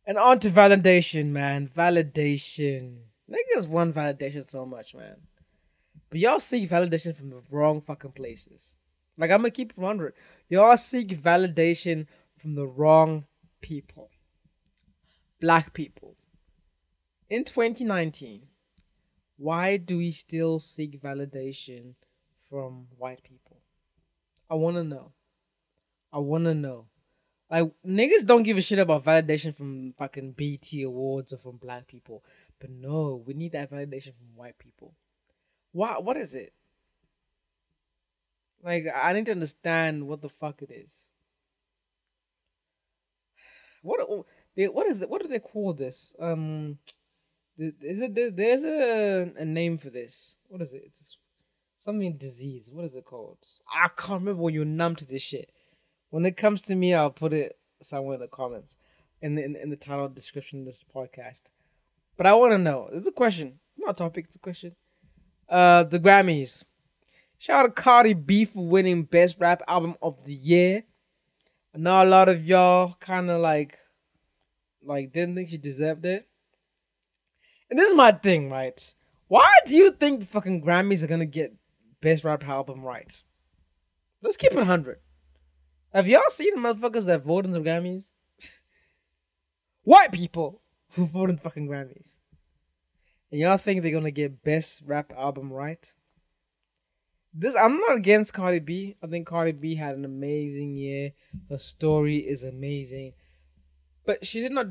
[0.06, 1.70] And on to validation, man.
[1.70, 2.98] Validation.
[3.32, 5.22] Niggas want validation so much, man.
[6.16, 8.78] But y'all seek validation from the wrong fucking places.
[9.18, 10.14] Like I'm gonna keep it 100.
[10.48, 13.26] Y'all seek validation from the wrong
[13.60, 14.10] people.
[15.42, 16.16] Black people.
[17.30, 18.44] In 2019,
[19.36, 21.96] why do we still seek validation
[22.50, 23.60] from white people?
[24.50, 25.12] I wanna know.
[26.14, 26.86] I wanna know.
[27.52, 31.88] Like niggas don't give a shit about validation from fucking BET awards or from black
[31.88, 32.24] people.
[32.58, 34.96] But no, we need that validation from white people.
[35.76, 36.54] What what is it?
[38.64, 41.12] Like I need to understand what the fuck it is.
[43.82, 45.10] What what is it?
[45.10, 46.16] What do they call this?
[46.18, 46.78] Um,
[47.58, 50.38] is it there's a a name for this?
[50.48, 50.84] What is it?
[50.86, 51.18] It's
[51.78, 52.72] something disease.
[52.72, 53.46] What is it called?
[53.70, 55.52] I can't remember when you're numb to this shit.
[56.10, 58.78] When it comes to me, I'll put it somewhere in the comments,
[59.22, 61.52] in the in, in the title description of this podcast.
[62.16, 62.88] But I want to know.
[62.94, 64.28] It's a question, not a topic.
[64.28, 64.78] It's a question.
[65.48, 66.66] Uh, the Grammys.
[67.38, 70.84] Shout out to Cardi B for winning Best Rap Album of the Year.
[71.74, 73.78] I know a lot of y'all kind of like,
[74.82, 76.28] like didn't think she deserved it.
[77.70, 78.96] And this is my thing, right?
[79.28, 81.54] Why do you think the fucking Grammys are gonna get
[82.02, 83.24] Best Rap Album right?
[84.22, 85.00] Let's keep it 100.
[85.94, 88.12] Have y'all seen the motherfuckers that vote in the Grammys?
[89.84, 90.62] White people
[90.96, 92.20] who vote in the fucking Grammys.
[93.36, 95.94] And y'all think they're gonna get best rap album right?
[97.34, 98.96] This I'm not against Cardi B.
[99.04, 101.12] I think Cardi B had an amazing year.
[101.50, 103.12] Her story is amazing,
[104.06, 104.68] but she did not.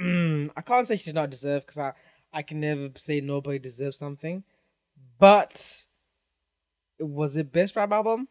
[0.00, 1.94] Mm, I can't say she did not deserve because I
[2.32, 4.44] I can never say nobody deserves something,
[5.18, 5.86] but
[7.00, 8.28] was it best rap album?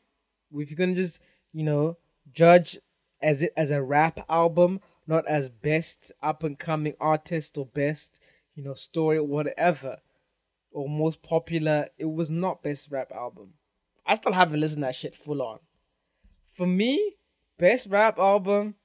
[0.54, 1.20] If you're gonna just
[1.52, 1.98] you know,
[2.32, 2.80] judge
[3.22, 8.24] as it as a rap album, not as best up and coming artist or best,
[8.56, 9.98] you know, story or whatever,
[10.72, 11.88] or most popular.
[11.98, 13.54] It was not best rap album.
[14.06, 15.60] I still haven't listened to that shit full on.
[16.46, 17.16] For me,
[17.58, 18.76] best rap album,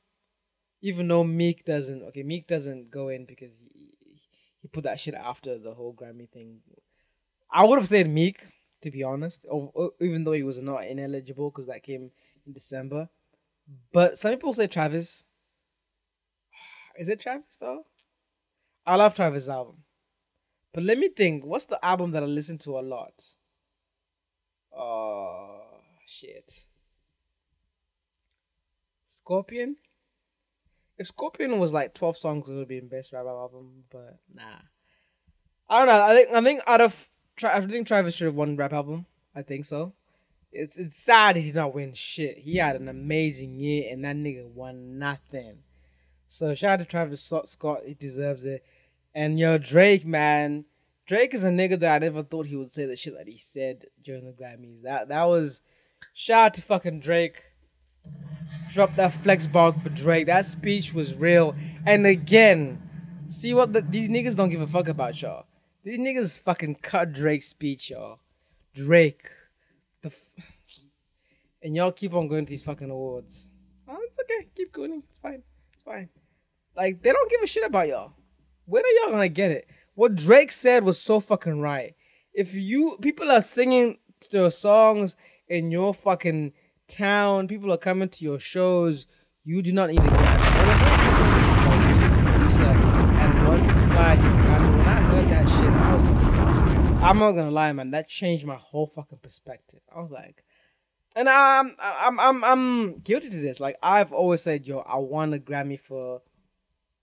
[0.81, 3.95] even though Meek doesn't, okay, Meek doesn't go in because he,
[4.61, 6.61] he put that shit after the whole Grammy thing.
[7.51, 8.43] I would have said Meek,
[8.83, 9.45] to be honest,
[10.01, 12.11] even though he was not ineligible because that came
[12.47, 13.09] in December.
[13.93, 15.25] But some people say Travis.
[16.99, 17.85] Is it Travis though?
[18.89, 19.85] I love Travis' album.
[20.73, 21.45] But let me think.
[21.45, 23.23] What's the album that I listen to a lot?
[24.77, 25.61] Oh
[26.07, 26.67] shit.
[29.07, 29.77] Scorpion.
[30.97, 33.85] If Scorpion was like twelve songs, it would be the best rap album.
[33.91, 34.63] But nah,
[35.69, 36.03] I don't know.
[36.03, 37.09] I think I think out of
[37.45, 39.07] I think Travis should have won rap album.
[39.35, 39.95] I think so
[40.53, 42.39] it's it's sad he did not win shit.
[42.39, 45.63] He had an amazing year and that nigga won nothing.
[46.27, 48.65] So shout out to Travis Scott, he deserves it.
[49.15, 50.65] And yo, Drake, man,
[51.07, 53.39] Drake is a nigga that I never thought he would say the shit that he
[53.39, 54.83] said during the Grammys.
[54.83, 55.63] That that was
[56.13, 57.43] shout out to fucking Drake.
[58.69, 60.27] Drop that flex bog for Drake.
[60.27, 61.57] That speech was real.
[61.87, 62.83] And again,
[63.29, 65.47] see what the, these niggas don't give a fuck about y'all.
[65.83, 68.21] These niggas fucking cut Drake's speech, y'all.
[68.75, 69.29] Drake
[70.03, 70.45] the f-
[71.63, 73.49] and y'all keep on going to these fucking awards.
[73.89, 74.49] Oh, it's okay.
[74.55, 75.03] Keep going.
[75.09, 75.43] It's fine.
[75.73, 76.09] It's fine.
[76.77, 78.13] Like they don't give a shit about y'all.
[78.69, 79.67] When are y'all gonna get it?
[79.95, 81.95] What Drake said was so fucking right.
[82.35, 83.97] If you people are singing
[84.31, 85.17] the songs
[85.49, 86.53] in your fucking
[86.87, 89.07] town, people are coming to your shows.
[89.43, 90.59] You do not need a Grammy.
[93.23, 97.33] And once inspired to Grammy, when I heard that shit, I was like, I'm not
[97.33, 97.91] gonna lie, man.
[97.93, 99.81] That changed my whole fucking perspective.
[99.97, 100.45] I was like,
[101.17, 103.61] and I'm I'm I'm I'm guilty to this.
[103.61, 106.21] Like I've always said, yo, I want a Grammy for,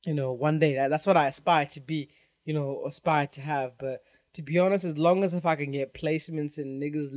[0.06, 0.76] you know, one day.
[0.76, 2.10] That, that's what I aspire to be.
[2.46, 3.78] You know, aspire to have.
[3.80, 4.02] But
[4.34, 7.12] to be honest, as long as if I can get placements and niggas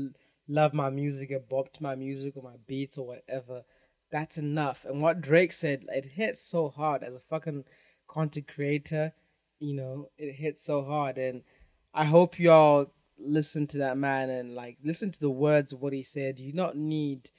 [0.49, 3.63] love my music and bop to my music or my beats or whatever,
[4.11, 4.85] that's enough.
[4.85, 7.65] And what Drake said, it hits so hard as a fucking
[8.07, 9.13] content creator.
[9.61, 11.43] You know, it hits so hard, and
[11.93, 15.93] I hope y'all listen to that man and like listen to the words of what
[15.93, 16.39] he said.
[16.39, 17.31] You not need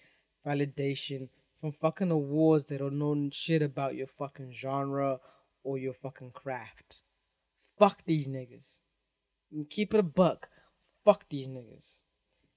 [0.46, 1.30] validation
[1.60, 5.20] from fucking awards that don't know shit about your fucking genre
[5.64, 7.02] or your fucking craft.
[7.78, 8.80] Fuck these niggas.
[9.52, 10.50] And keep it a buck.
[11.04, 12.02] Fuck these niggas.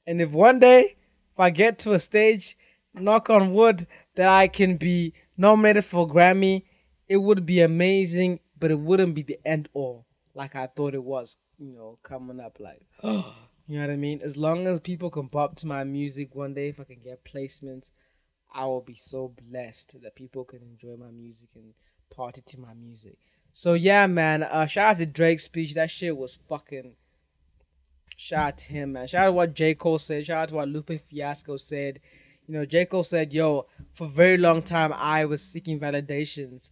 [0.07, 0.96] And if one day,
[1.32, 2.57] if I get to a stage,
[2.94, 3.86] knock on wood,
[4.16, 6.64] that I can be nominated for Grammy,
[7.09, 11.05] it would be amazing, but it wouldn't be the end all like I thought it
[11.05, 12.59] was, you know, coming up.
[12.61, 13.22] Like, you
[13.68, 14.20] know what I mean?
[14.22, 17.24] As long as people can pop to my music one day, if I can get
[17.24, 17.90] placements,
[18.53, 21.74] I will be so blessed that people can enjoy my music and
[22.12, 23.16] party to my music.
[23.52, 24.42] So yeah, man.
[24.42, 25.74] Uh, shout out to Drake's speech.
[25.74, 26.96] That shit was fucking.
[28.16, 29.06] Shout out to him, man.
[29.06, 30.26] Shout out to what J Cole said.
[30.26, 32.00] Shout out to what Lupe Fiasco said.
[32.46, 36.70] You know, J Cole said, "Yo, for a very long time, I was seeking validations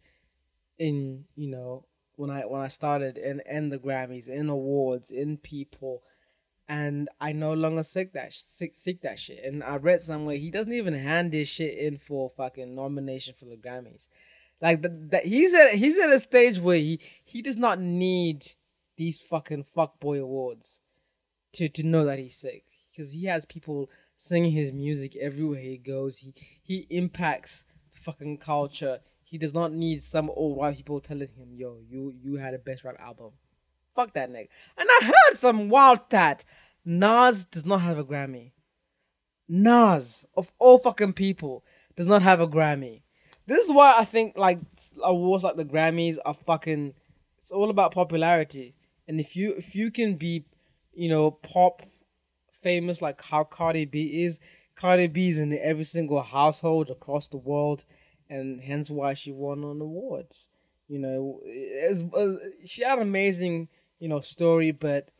[0.78, 1.84] in you know
[2.16, 6.02] when I when I started in in the Grammys, in awards, in people."
[6.68, 9.44] And I no longer seek that seek, seek that shit.
[9.44, 13.46] And I read somewhere he doesn't even hand this shit in for fucking nomination for
[13.46, 14.06] the Grammys.
[14.60, 18.46] Like that, he's at he's at a stage where he he does not need
[18.96, 20.82] these fucking fuckboy awards
[21.52, 25.78] to to know that he's sick because he has people singing his music everywhere he
[25.78, 26.18] goes.
[26.18, 29.00] He he impacts fucking culture.
[29.22, 32.58] He does not need some old white people telling him, "Yo, you you had a
[32.58, 33.32] best rap album."
[33.94, 34.48] Fuck that nigga.
[34.76, 36.44] And I heard some wild stat.
[36.84, 38.52] Nas does not have a Grammy.
[39.48, 41.64] Nas of all fucking people
[41.96, 43.02] does not have a Grammy.
[43.50, 44.60] This is why I think like
[45.02, 46.94] awards like the Grammys are fucking.
[47.36, 48.76] It's all about popularity,
[49.08, 50.44] and if you if you can be,
[50.92, 51.82] you know, pop
[52.52, 54.38] famous like how Cardi B is,
[54.76, 57.84] Cardi B is in every single household across the world,
[58.28, 60.48] and hence why she won on awards.
[60.86, 61.40] You know,
[62.64, 65.10] she had an amazing you know story, but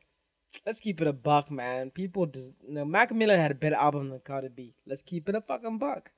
[0.64, 1.90] let's keep it a buck, man.
[1.90, 4.72] People just you know Mac Miller had a better album than Cardi B.
[4.86, 6.12] Let's keep it a fucking buck.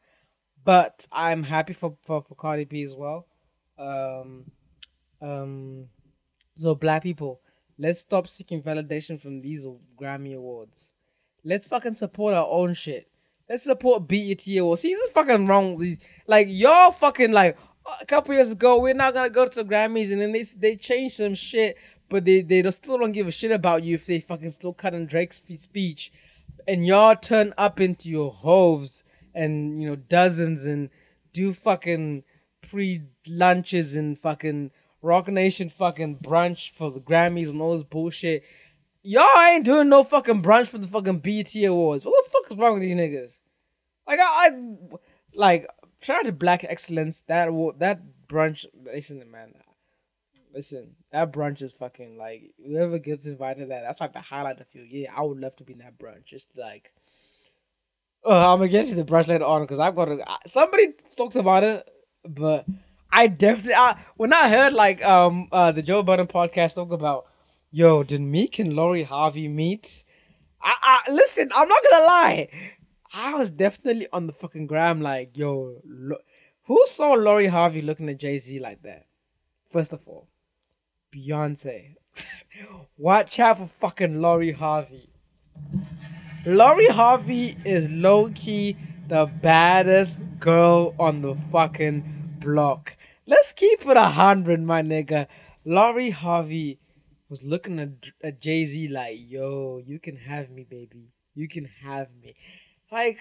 [0.64, 3.26] But I'm happy for, for, for Cardi B as well.
[3.78, 4.44] Um,
[5.20, 5.88] um,
[6.54, 7.40] so black people,
[7.78, 10.92] let's stop seeking validation from these Grammy awards.
[11.44, 13.08] Let's fucking support our own shit.
[13.48, 14.82] Let's support BET awards.
[14.82, 15.76] See, this is fucking wrong.
[15.76, 15.98] With.
[16.26, 17.58] Like y'all fucking like
[18.00, 20.76] a couple years ago, we're not gonna go to the Grammys, and then they they
[20.76, 21.76] changed some shit,
[22.08, 25.06] but they they still don't give a shit about you if they fucking still cutting
[25.06, 26.12] Drake's speech,
[26.68, 29.04] and y'all turn up into your hoves
[29.34, 30.90] and you know dozens and
[31.32, 32.24] do fucking
[32.62, 34.70] pre lunches and fucking
[35.02, 38.44] Roc Nation fucking brunch for the Grammys and all this bullshit.
[39.02, 42.04] Y'all ain't doing no fucking brunch for the fucking BET Awards.
[42.04, 43.40] What the fuck is wrong with these niggas?
[44.06, 44.50] Like I, I
[45.34, 45.66] like
[46.00, 47.22] shout out to Black Excellence.
[47.22, 48.66] That that brunch.
[48.84, 49.54] Listen, man.
[50.54, 53.82] Listen, that brunch is fucking like whoever gets invited to that.
[53.82, 55.08] That's like the highlight of your year.
[55.14, 56.26] I would love to be in that brunch.
[56.26, 56.92] Just like
[58.24, 60.24] uh, I'm gonna get to the brush later on because I've got to.
[60.46, 61.88] Somebody talked about it,
[62.24, 62.66] but
[63.10, 67.26] I definitely I, when I heard like um uh the Joe Budden podcast talk about
[67.70, 70.04] yo did Meek and Lori Harvey meet?
[70.60, 70.74] I,
[71.06, 71.50] I listen.
[71.54, 72.48] I'm not gonna lie.
[73.14, 75.80] I was definitely on the fucking gram like yo.
[75.84, 76.16] Lo-
[76.64, 79.06] who saw Lori Harvey looking at Jay Z like that?
[79.68, 80.28] First of all,
[81.12, 81.94] Beyonce.
[82.96, 85.08] Watch out for fucking Lori Harvey.
[86.44, 88.76] Lori Harvey is low key
[89.06, 92.02] the baddest girl on the fucking
[92.40, 92.96] block.
[93.26, 95.28] Let's keep it a hundred, my nigga.
[95.64, 96.80] Lori Harvey
[97.28, 101.12] was looking at, at Jay Z like, yo, you can have me, baby.
[101.36, 102.34] You can have me.
[102.90, 103.18] Like,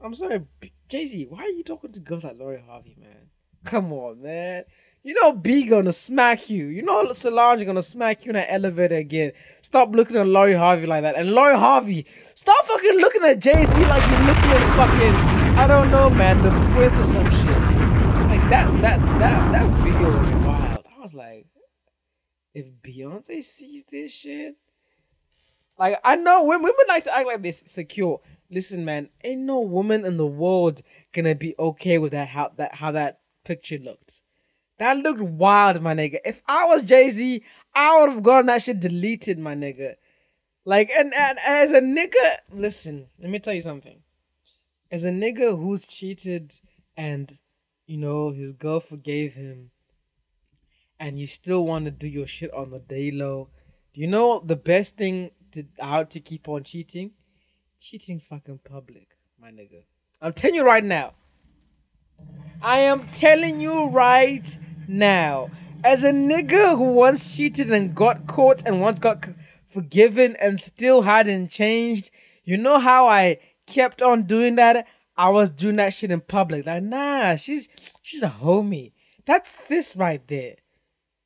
[0.00, 0.46] I'm sorry,
[0.88, 3.28] Jay Z, why are you talking to girls like Lori Harvey, man?
[3.64, 4.64] Come on, man.
[5.02, 6.66] You know B gonna smack you.
[6.66, 9.32] You know Solange gonna smack you in that elevator again.
[9.62, 11.16] Stop looking at Lori Harvey like that.
[11.16, 15.66] And Lori Harvey, stop fucking looking at Jay Z like you're looking at fucking I
[15.66, 17.46] don't know, man, the Prince or some shit.
[18.28, 20.86] Like that, that, that, that video was wild.
[20.96, 21.46] I was like,
[22.54, 24.56] if Beyonce sees this shit,
[25.78, 28.20] like I know women like to act like this secure.
[28.50, 30.82] Listen, man, ain't no woman in the world
[31.12, 34.22] gonna be okay with that how that how that picture looked.
[34.78, 36.18] That looked wild, my nigga.
[36.24, 37.42] If I was Jay Z,
[37.74, 39.94] I would have gotten that shit deleted, my nigga.
[40.64, 44.02] Like, and, and as a nigga, listen, let me tell you something.
[44.90, 46.54] As a nigga who's cheated
[46.96, 47.38] and,
[47.86, 49.70] you know, his girl forgave him,
[51.00, 53.48] and you still want to do your shit on the day low,
[53.94, 57.12] do you know the best thing to how to keep on cheating?
[57.80, 59.84] Cheating fucking public, my nigga.
[60.20, 61.14] I'm telling you right now.
[62.60, 64.58] I am telling you right
[64.88, 65.50] now.
[65.84, 69.24] As a nigga who once cheated and got caught and once got
[69.66, 72.10] forgiven and still hadn't changed.
[72.44, 74.86] You know how I kept on doing that?
[75.16, 76.66] I was doing that shit in public.
[76.66, 77.68] Like, nah, she's
[78.02, 78.92] she's a homie.
[79.26, 80.56] That's sis right there.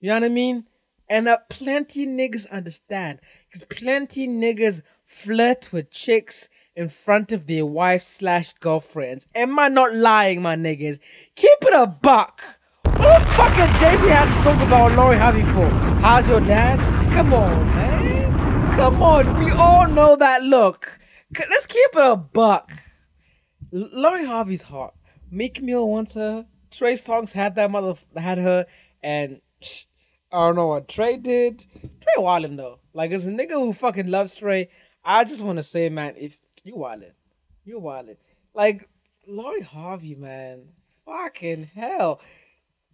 [0.01, 0.67] You know what I mean?
[1.09, 3.21] And uh, plenty niggas understand.
[3.47, 9.29] Because plenty niggas flirt with chicks in front of their wives slash girlfriends.
[9.35, 10.99] Am I not lying, my niggas?
[11.37, 12.43] Keep it a buck.
[13.03, 15.69] What the fuck Jay-Z had to talk about Lori Harvey for?
[16.01, 16.79] How's your dad?
[17.13, 18.73] Come on, man.
[18.77, 21.01] Come on, we all know that look.
[21.37, 22.71] Let's keep it a buck.
[23.73, 24.95] Lori Harvey's hot.
[25.33, 26.47] Meek Mill wants her.
[26.71, 28.67] Trey Songz had that mother had her,
[29.03, 29.41] and
[30.33, 31.67] I don't know what Trey did.
[31.81, 32.79] Trey wildin' though.
[32.95, 34.69] Like as a nigga who fucking loves Trey,
[35.05, 37.15] I just want to say, man, if you wildin',
[37.65, 38.17] you wildin'.
[38.55, 38.89] Like
[39.27, 40.69] Lori Harvey, man,
[41.05, 42.21] fucking hell.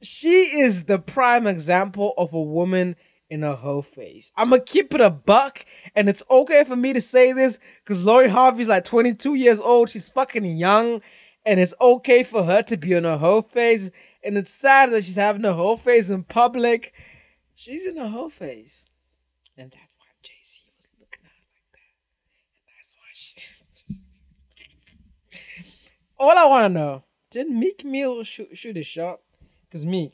[0.02, 2.96] She is the prime example of a woman
[3.30, 4.32] in a hoe face.
[4.36, 8.04] I'm gonna keep it a buck, and it's okay for me to say this because
[8.04, 9.90] Lori Harvey's like 22 years old.
[9.90, 11.02] She's fucking young,
[11.44, 13.90] and it's okay for her to be in a hoe face.
[14.22, 16.94] And it's sad that she's having a hoe face in public.
[17.54, 18.86] She's in a hoe face,
[19.56, 21.92] and that's why Jay Z was looking at her like that,
[22.56, 23.36] and that's why she.
[26.18, 29.20] All I want to know: Did Meek Mill shoot, shoot a shot?
[29.70, 30.12] Cause Meek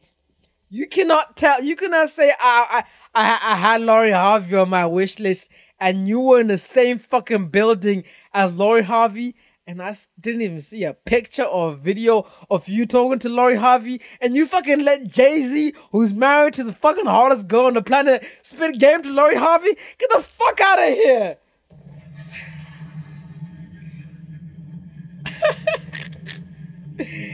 [0.74, 1.62] you cannot tell.
[1.62, 2.84] You cannot say I
[3.14, 5.48] I I, I had Lori Harvey on my wish list,
[5.78, 8.02] and you were in the same fucking building
[8.32, 9.36] as Lori Harvey,
[9.68, 13.54] and I didn't even see a picture or a video of you talking to Lori
[13.54, 17.74] Harvey, and you fucking let Jay Z, who's married to the fucking hottest girl on
[17.74, 19.76] the planet, spit game to Lori Harvey.
[19.98, 21.36] Get the fuck out of here.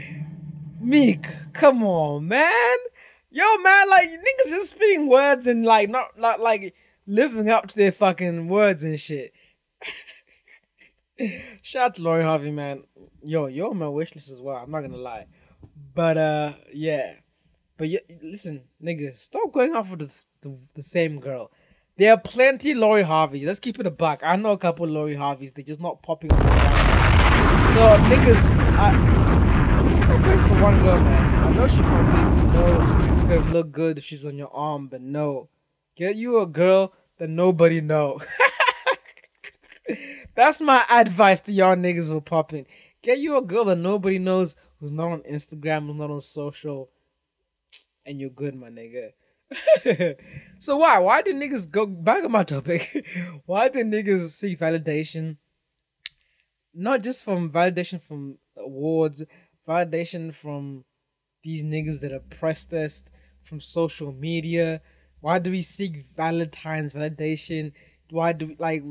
[0.81, 2.77] Meek, come on, man.
[3.29, 6.73] Yo, man, like niggas just speaking words and like not not like
[7.05, 9.31] living up to their fucking words and shit.
[11.61, 12.83] Shout out to Lori Harvey, man.
[13.23, 14.57] Yo, you're on my wish list as well.
[14.57, 15.27] I'm not gonna lie,
[15.93, 17.13] but uh, yeah,
[17.77, 21.51] but yeah, listen, nigga, stop going off with the, the, the same girl.
[21.97, 23.45] There are plenty Lori Harveys.
[23.45, 24.21] Let's keep it a buck.
[24.23, 25.51] I know a couple Lori Harveys.
[25.51, 27.69] They're just not popping on the ground.
[27.69, 27.79] So
[28.09, 29.40] niggas, I
[30.21, 31.43] going for one girl, man.
[31.45, 32.53] I know she popping.
[32.53, 35.49] No it's gonna look good if she's on your arm, but no.
[35.95, 38.19] Get you a girl that nobody know.
[40.35, 42.65] That's my advice to y'all niggas who are popping.
[43.01, 46.89] Get you a girl that nobody knows who's not on Instagram, who's not on social,
[48.05, 49.11] and you're good, my nigga.
[50.59, 50.99] so why?
[50.99, 53.05] Why do niggas go back on my topic?
[53.45, 55.37] why do niggas seek validation?
[56.73, 59.23] Not just from validation from awards,
[59.71, 60.83] validation from
[61.43, 63.03] these niggas that oppressed us,
[63.43, 64.81] from social media?
[65.19, 67.73] Why do we seek Valentine's validation?
[68.09, 68.83] Why do we like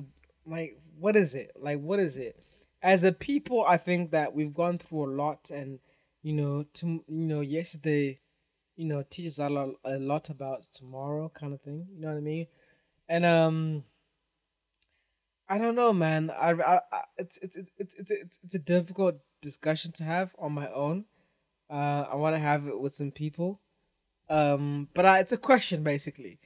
[0.46, 1.52] like what is it?
[1.56, 2.40] Like what is it?
[2.82, 5.80] As a people, I think that we've gone through a lot and
[6.22, 8.20] you know, to you know, yesterday,
[8.76, 11.86] you know, teaches a lot, a lot about tomorrow kind of thing.
[11.92, 12.46] You know what I mean?
[13.08, 13.84] And um
[15.48, 16.30] I don't know, man.
[16.30, 16.80] I, I,
[17.18, 21.04] it's, it's it's it's it's it's a difficult discussion to have on my own.
[21.68, 23.60] Uh, I want to have it with some people.
[24.28, 26.38] Um, but I, it's a question basically,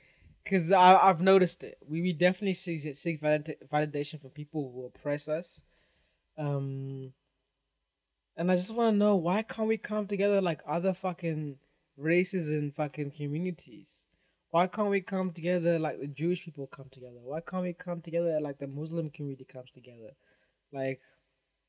[0.42, 1.78] because I've noticed it.
[1.86, 5.62] We, we definitely seek, seek validation from people who oppress us.
[6.38, 7.12] Um,
[8.36, 11.58] and I just want to know why can't we come together like other fucking
[11.96, 14.06] races and fucking communities?
[14.50, 17.18] Why can't we come together like the Jewish people come together?
[17.22, 20.10] Why can't we come together like the Muslim community comes together?
[20.72, 21.00] Like,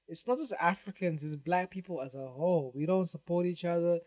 [0.08, 2.72] it's not just Africans; it's Black people as a whole.
[2.76, 4.00] We don't support each other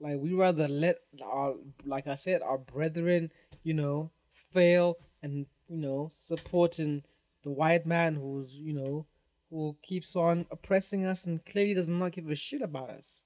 [0.00, 3.32] like we rather let our, like I said, our brethren,
[3.62, 7.02] you know, fail and you know supporting
[7.42, 9.06] the white man who's you know
[9.50, 13.24] who keeps on oppressing us and clearly does not give a shit about us.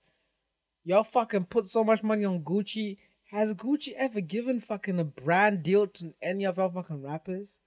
[0.84, 2.96] Y'all fucking put so much money on Gucci.
[3.30, 7.60] Has Gucci ever given fucking a brand deal to any of y'all fucking rappers?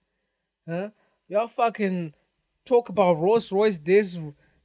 [0.68, 0.89] Huh?
[1.28, 2.14] Y'all fucking
[2.66, 4.20] talk about Rolls Royce this,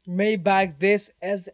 [0.09, 1.11] Maybach this.
[1.23, 1.49] As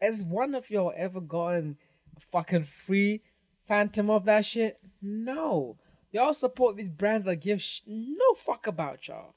[0.00, 1.76] as one of y'all ever gotten
[2.18, 3.22] fucking free
[3.66, 4.78] phantom of that shit?
[5.02, 5.76] No.
[6.12, 9.34] Y'all support these brands that give sh- no fuck about y'all.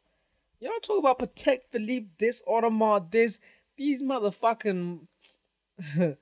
[0.60, 3.40] Y'all talk about Patek Philippe, this Audemars, this
[3.76, 5.00] these motherfucking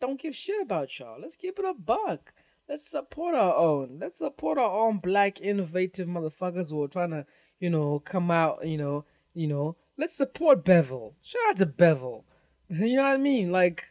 [0.00, 1.20] don't give shit about y'all.
[1.20, 2.32] Let's keep it a buck.
[2.68, 3.98] Let's support our own.
[4.00, 7.26] Let's support our own black innovative motherfuckers who are trying to,
[7.58, 9.76] you know, come out, you know, you know.
[10.00, 11.14] Let's support Bevel.
[11.22, 12.24] Shout out to Bevel.
[12.70, 13.50] You know what I mean?
[13.52, 13.84] Like,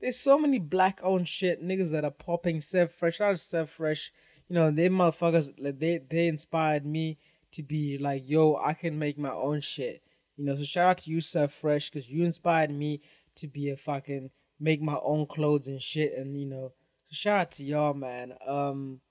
[0.00, 2.60] there's so many black owned shit niggas that are popping.
[2.60, 4.12] Seth Fresh, shout out to Seth Fresh.
[4.48, 7.18] You know, they motherfuckers like they they inspired me
[7.52, 10.02] to be like, yo, I can make my own shit.
[10.36, 13.02] You know, so shout out to you, Seth Fresh, because you inspired me
[13.36, 16.14] to be a fucking make my own clothes and shit.
[16.14, 16.72] And you know,
[17.04, 18.32] so shout out to y'all, man.
[18.44, 19.02] Um,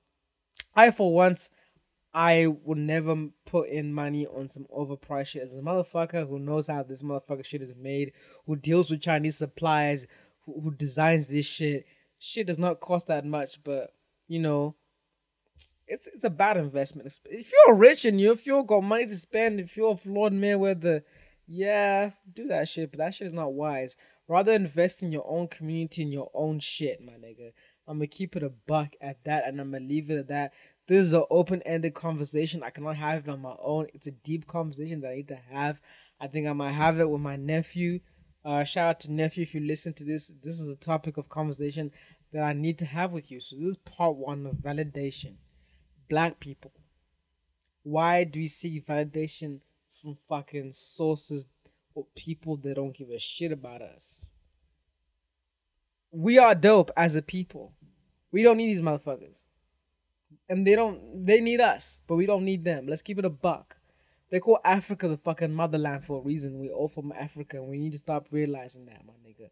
[0.75, 1.51] I for once,
[2.13, 5.43] I would never put in money on some overpriced shit.
[5.43, 8.13] As a motherfucker who knows how this motherfucker shit is made,
[8.45, 10.05] who deals with Chinese suppliers,
[10.45, 11.85] who, who designs this shit,
[12.19, 13.63] shit does not cost that much.
[13.63, 13.91] But
[14.27, 14.75] you know,
[15.87, 17.19] it's it's a bad investment.
[17.25, 21.01] If you're rich and you if you got money to spend, if you're Floyd Mayweather,
[21.47, 22.91] yeah, do that shit.
[22.91, 23.97] But that shit is not wise.
[24.27, 27.51] Rather invest in your own community and your own shit, my nigga.
[27.87, 30.53] I'm gonna keep it a buck at that, and I'm gonna leave it at that.
[30.87, 32.63] This is an open-ended conversation.
[32.63, 33.87] I cannot have it on my own.
[33.93, 35.81] It's a deep conversation that I need to have.
[36.21, 37.99] I think I might have it with my nephew.
[38.45, 40.31] Uh, shout out to nephew if you listen to this.
[40.41, 41.91] This is a topic of conversation
[42.31, 43.39] that I need to have with you.
[43.39, 45.35] So this is part one of validation.
[46.09, 46.71] Black people.
[47.83, 49.61] Why do we seek validation
[50.01, 51.47] from fucking sources
[52.15, 54.29] people that don't give a shit about us?
[56.11, 57.73] We are dope as a people.
[58.31, 59.45] We don't need these motherfuckers
[60.49, 62.87] and they don't they need us, but we don't need them.
[62.87, 63.77] Let's keep it a buck.
[64.29, 66.59] They call Africa the fucking motherland for a reason.
[66.59, 69.49] We all from Africa, and we need to stop realizing that, my nigga.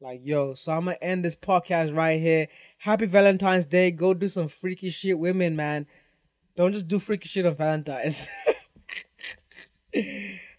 [0.00, 2.48] Like, yo, so I'm gonna end this podcast right here.
[2.78, 3.90] Happy Valentine's Day.
[3.90, 5.86] Go do some freaky shit, women, man.
[6.54, 8.28] Don't just do freaky shit on Valentine's.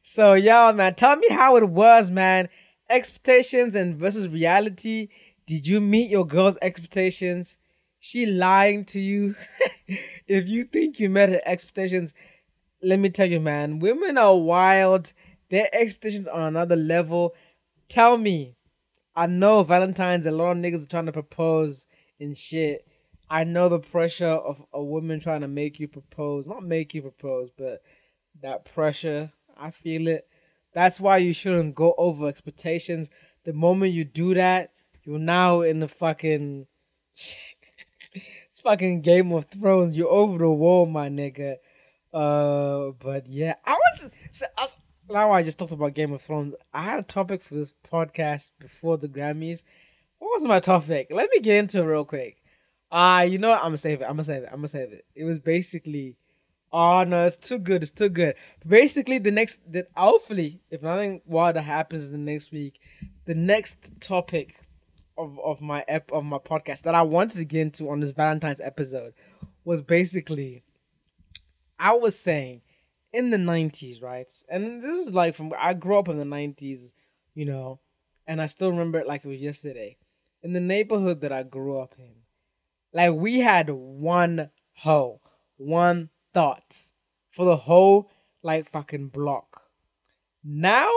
[0.07, 2.49] so, y'all, man, tell me how it was, man.
[2.89, 5.09] Expectations and versus reality.
[5.45, 7.57] Did you meet your girl's expectations?
[7.99, 9.33] she lying to you.
[10.27, 12.13] if you think you met her expectations,
[12.81, 15.13] let me tell you, man, women are wild.
[15.49, 17.35] Their expectations are another level.
[17.89, 18.55] Tell me,
[19.15, 21.87] I know Valentine's, a lot of niggas are trying to propose
[22.19, 22.87] and shit.
[23.29, 26.47] I know the pressure of a woman trying to make you propose.
[26.47, 27.81] Not make you propose, but
[28.41, 29.33] that pressure.
[29.59, 30.27] I feel it.
[30.73, 33.09] That's why you shouldn't go over expectations.
[33.43, 34.71] The moment you do that,
[35.03, 36.67] you're now in the fucking
[38.13, 39.97] it's fucking Game of Thrones.
[39.97, 41.55] You're over the wall, my nigga.
[42.13, 44.49] Uh, but yeah, I want to.
[44.57, 44.67] I,
[45.09, 46.55] now I just talked about Game of Thrones.
[46.73, 49.63] I had a topic for this podcast before the Grammys.
[50.19, 51.07] What was my topic?
[51.11, 52.41] Let me get into it real quick.
[52.91, 53.59] Uh, you know what?
[53.59, 54.05] I'm gonna save it.
[54.05, 54.49] I'm gonna save it.
[54.51, 55.05] I'm gonna save it.
[55.15, 56.17] It was basically.
[56.71, 57.81] Oh no, it's too good.
[57.81, 58.35] It's too good.
[58.67, 62.79] Basically, the next that hopefully, if nothing wild happens the next week,
[63.25, 64.59] the next topic
[65.17, 68.11] of, of my ep- of my podcast that I wanted to get into on this
[68.11, 69.13] Valentine's episode
[69.63, 70.63] was basically
[71.79, 72.61] I was saying
[73.13, 74.31] in the 90s, right?
[74.49, 76.91] And this is like from I grew up in the 90s,
[77.33, 77.79] you know,
[78.27, 79.97] and I still remember it like it was yesterday.
[80.43, 82.13] In the neighborhood that I grew up in,
[82.93, 85.21] like we had one hoe,
[85.57, 86.91] one thought
[87.31, 88.11] for the whole
[88.43, 89.63] like fucking block.
[90.43, 90.91] Now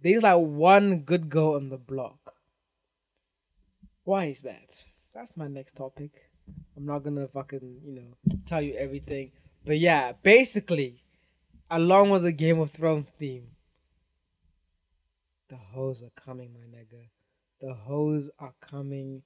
[0.00, 2.34] there's like one good girl on the block.
[4.04, 4.86] Why is that?
[5.14, 6.30] That's my next topic.
[6.76, 9.32] I'm not gonna fucking, you know, tell you everything.
[9.64, 11.04] But yeah, basically,
[11.70, 13.48] along with the Game of Thrones theme,
[15.48, 17.08] the hoes are coming, my nigga.
[17.60, 19.22] The hoes are coming.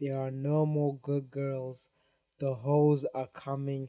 [0.00, 1.88] There are no more good girls.
[2.38, 3.88] The hoes are coming.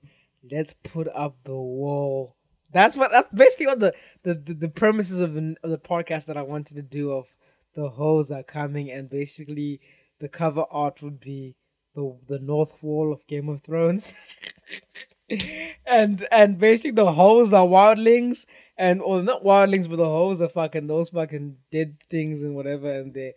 [0.50, 2.36] Let's put up the wall.
[2.72, 3.12] That's what.
[3.12, 6.42] That's basically what the the, the, the premises of the, of the podcast that I
[6.42, 7.12] wanted to do.
[7.12, 7.36] Of
[7.76, 9.82] the hoes are coming, and basically
[10.20, 11.56] the cover art would be
[11.96, 14.14] the the North Wall of Game of Thrones.
[15.86, 18.46] and and basically the holes are wildlings
[18.78, 22.92] and or not wildlings but the holes are fucking those fucking dead things and whatever
[22.92, 23.34] and they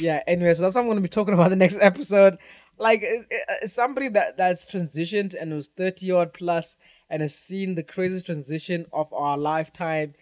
[0.00, 2.38] yeah anyway so that's what i'm going to be talking about the next episode
[2.78, 6.76] like uh, somebody that that's transitioned and was 30 odd plus
[7.10, 10.14] and has seen the craziest transition of our lifetime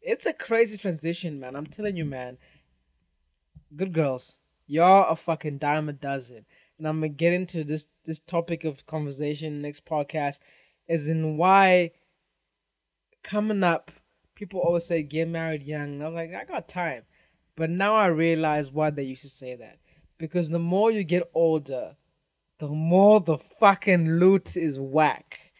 [0.00, 2.38] it's a crazy transition man i'm telling you man
[3.76, 4.38] good girls
[4.70, 6.42] Y'all a fucking dime a dozen.
[6.78, 10.38] And I'm gonna get into this this topic of conversation next podcast,
[10.86, 11.90] is in why
[13.24, 13.90] coming up,
[14.36, 16.00] people always say get married young.
[16.00, 17.02] I was like, I got time.
[17.56, 19.78] But now I realize why they used to say that.
[20.18, 21.96] Because the more you get older,
[22.58, 25.50] the more the fucking loot is whack.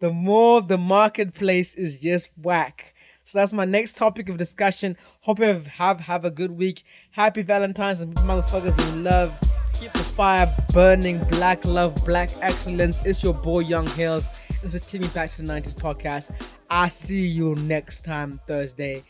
[0.00, 2.94] The more the marketplace is just whack.
[3.24, 4.96] So that's my next topic of discussion.
[5.20, 6.84] Hope you have have, a good week.
[7.10, 9.32] Happy Valentine's and motherfuckers you love.
[9.72, 11.24] Keep the fire burning.
[11.24, 13.00] Black love, black excellence.
[13.04, 14.28] It's your boy Young Hills.
[14.62, 16.30] It's a Timmy Back to the 90s podcast.
[16.70, 19.04] I see you next time Thursday.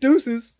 [0.00, 0.56] Deuces.